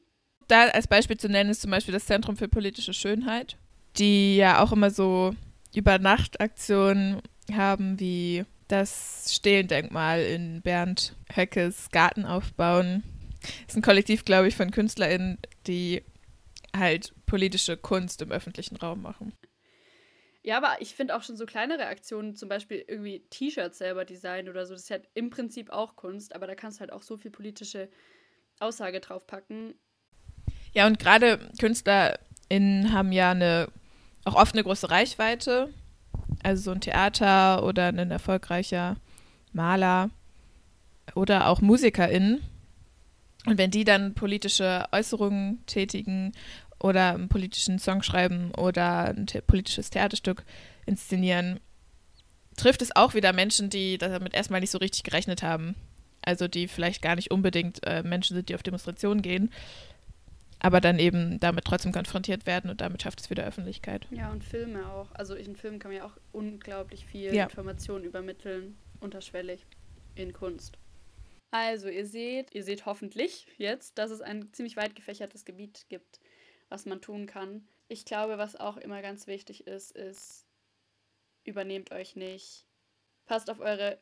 Da 0.47 0.69
als 0.69 0.87
Beispiel 0.87 1.17
zu 1.17 1.29
nennen 1.29 1.51
ist 1.51 1.61
zum 1.61 1.69
Beispiel 1.69 1.93
das 1.93 2.07
Zentrum 2.07 2.35
für 2.35 2.47
politische 2.47 2.95
Schönheit 2.95 3.59
die 3.97 4.37
ja 4.37 4.61
auch 4.61 4.71
immer 4.71 4.89
so 4.89 5.35
Übernachtaktionen 5.75 7.21
haben, 7.51 7.99
wie 7.99 8.45
das 8.67 9.33
Stehlendenkmal 9.33 10.21
in 10.21 10.61
Bernd 10.61 11.15
Höckes 11.33 11.89
Garten 11.91 12.25
aufbauen. 12.25 13.03
Das 13.41 13.51
ist 13.69 13.77
ein 13.77 13.81
Kollektiv, 13.81 14.25
glaube 14.25 14.47
ich, 14.47 14.55
von 14.55 14.71
KünstlerInnen, 14.71 15.37
die 15.67 16.03
halt 16.75 17.13
politische 17.25 17.77
Kunst 17.77 18.21
im 18.21 18.31
öffentlichen 18.31 18.77
Raum 18.77 19.01
machen. 19.01 19.33
Ja, 20.43 20.57
aber 20.57 20.81
ich 20.81 20.93
finde 20.93 21.15
auch 21.15 21.23
schon 21.23 21.37
so 21.37 21.45
kleinere 21.45 21.85
Aktionen, 21.85 22.35
zum 22.35 22.49
Beispiel 22.49 22.83
irgendwie 22.85 23.25
T-Shirts 23.29 23.77
selber 23.77 24.03
designen 24.03 24.49
oder 24.49 24.65
so, 24.65 24.73
das 24.73 24.83
ist 24.83 24.91
halt 24.91 25.07
im 25.13 25.29
Prinzip 25.29 25.69
auch 25.69 25.95
Kunst, 25.95 26.35
aber 26.35 26.47
da 26.47 26.55
kannst 26.55 26.77
du 26.77 26.81
halt 26.81 26.91
auch 26.91 27.01
so 27.01 27.15
viel 27.15 27.31
politische 27.31 27.89
Aussage 28.59 28.99
draufpacken. 28.99 29.73
Ja, 30.73 30.85
und 30.85 30.99
gerade 30.99 31.49
KünstlerInnen 31.59 32.91
haben 32.91 33.13
ja 33.13 33.31
eine 33.31 33.69
auch 34.25 34.35
oft 34.35 34.55
eine 34.55 34.63
große 34.63 34.89
Reichweite. 34.89 35.69
Also 36.41 36.63
so 36.63 36.71
ein 36.71 36.81
Theater 36.81 37.63
oder 37.63 37.87
ein 37.87 38.11
erfolgreicher 38.11 38.97
Maler 39.51 40.09
oder 41.15 41.47
auch 41.47 41.61
MusikerInnen. 41.61 42.41
Und 43.45 43.57
wenn 43.57 43.71
die 43.71 43.83
dann 43.83 44.13
politische 44.13 44.85
Äußerungen 44.91 45.65
tätigen 45.65 46.31
oder 46.79 47.13
einen 47.13 47.29
politischen 47.29 47.79
Song 47.79 48.03
schreiben 48.03 48.51
oder 48.55 49.05
ein 49.05 49.27
the 49.27 49.41
politisches 49.41 49.89
Theaterstück 49.89 50.43
inszenieren, 50.85 51.59
trifft 52.57 52.81
es 52.81 52.95
auch 52.95 53.13
wieder 53.13 53.33
Menschen, 53.33 53.69
die 53.69 53.97
damit 53.97 54.33
erstmal 54.33 54.61
nicht 54.61 54.71
so 54.71 54.77
richtig 54.77 55.03
gerechnet 55.03 55.43
haben. 55.43 55.75
Also 56.21 56.47
die 56.47 56.67
vielleicht 56.67 57.01
gar 57.01 57.15
nicht 57.15 57.31
unbedingt 57.31 57.85
äh, 57.85 58.01
Menschen 58.03 58.35
sind, 58.35 58.47
die 58.49 58.55
auf 58.55 58.63
Demonstrationen 58.63 59.21
gehen. 59.21 59.51
Aber 60.63 60.79
dann 60.79 60.97
eben 60.97 61.39
damit 61.41 61.65
trotzdem 61.65 61.91
konfrontiert 61.91 62.45
werden 62.45 62.71
und 62.71 62.79
damit 62.81 63.03
schafft 63.03 63.19
es 63.19 63.29
wieder 63.29 63.43
Öffentlichkeit. 63.43 64.07
Ja, 64.11 64.31
und 64.31 64.43
Filme 64.43 64.89
auch. 64.89 65.11
Also 65.11 65.35
in 65.35 65.57
Filmen 65.57 65.77
kann 65.77 65.91
man 65.91 65.97
ja 65.99 66.05
auch 66.05 66.17
unglaublich 66.31 67.05
viel 67.05 67.35
Ja. 67.35 67.43
Information 67.43 68.03
übermitteln, 68.05 68.77
unterschwellig 69.01 69.65
in 70.15 70.31
Kunst. 70.31 70.77
Also, 71.51 71.87
ihr 71.89 72.07
seht, 72.07 72.55
ihr 72.55 72.63
seht 72.63 72.85
hoffentlich 72.87 73.45
jetzt, 73.57 73.97
dass 73.97 74.09
es 74.09 74.21
ein 74.21 74.51
ziemlich 74.53 74.77
weit 74.77 74.95
gefächertes 74.95 75.45
Gebiet 75.45 75.85
gibt, 75.89 76.19
was 76.69 76.85
man 76.85 77.01
tun 77.01 77.27
kann. 77.27 77.67
Ich 77.89 78.05
glaube, 78.05 78.37
was 78.37 78.55
auch 78.55 78.77
immer 78.77 79.01
ganz 79.01 79.27
wichtig 79.27 79.67
ist, 79.67 79.91
ist, 79.91 80.47
übernehmt 81.43 81.91
euch 81.91 82.15
nicht. 82.15 82.65
Passt 83.25 83.51
auf 83.51 83.59
eure 83.59 83.99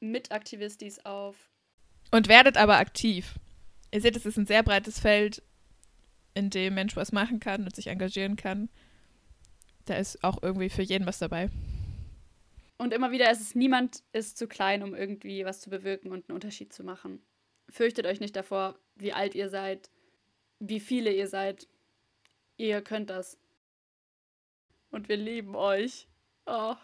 Mitaktivistis 0.00 1.04
auf. 1.04 1.34
Und 2.10 2.28
werdet 2.28 2.58
aber 2.58 2.76
aktiv. 2.76 3.40
Ihr 3.90 4.02
seht, 4.02 4.16
es 4.16 4.26
ist 4.26 4.36
ein 4.36 4.46
sehr 4.46 4.62
breites 4.62 5.00
Feld, 5.00 5.42
in 6.34 6.50
dem 6.50 6.74
Mensch 6.74 6.96
was 6.96 7.12
machen 7.12 7.40
kann 7.40 7.64
und 7.64 7.74
sich 7.74 7.86
engagieren 7.86 8.36
kann. 8.36 8.68
Da 9.86 9.96
ist 9.96 10.22
auch 10.24 10.42
irgendwie 10.42 10.68
für 10.70 10.82
jeden 10.82 11.06
was 11.06 11.18
dabei. 11.18 11.50
Und 12.76 12.92
immer 12.92 13.12
wieder 13.12 13.30
ist 13.30 13.40
es, 13.40 13.54
niemand 13.54 14.02
ist 14.12 14.36
zu 14.36 14.48
klein, 14.48 14.82
um 14.82 14.94
irgendwie 14.94 15.44
was 15.44 15.60
zu 15.60 15.70
bewirken 15.70 16.10
und 16.10 16.28
einen 16.28 16.34
Unterschied 16.34 16.72
zu 16.72 16.82
machen. 16.82 17.22
Fürchtet 17.68 18.06
euch 18.06 18.20
nicht 18.20 18.36
davor, 18.36 18.78
wie 18.96 19.12
alt 19.12 19.34
ihr 19.34 19.48
seid, 19.48 19.90
wie 20.58 20.80
viele 20.80 21.12
ihr 21.12 21.28
seid. 21.28 21.68
Ihr 22.56 22.82
könnt 22.82 23.10
das. 23.10 23.38
Und 24.90 25.08
wir 25.08 25.16
lieben 25.16 25.54
euch. 25.54 26.08
Oh. 26.46 26.74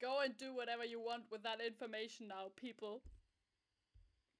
Go 0.00 0.18
and 0.18 0.40
do 0.40 0.54
whatever 0.54 0.84
you 0.84 1.00
want 1.00 1.30
with 1.30 1.42
that 1.42 1.60
information 1.60 2.28
now, 2.28 2.50
people. 2.56 3.00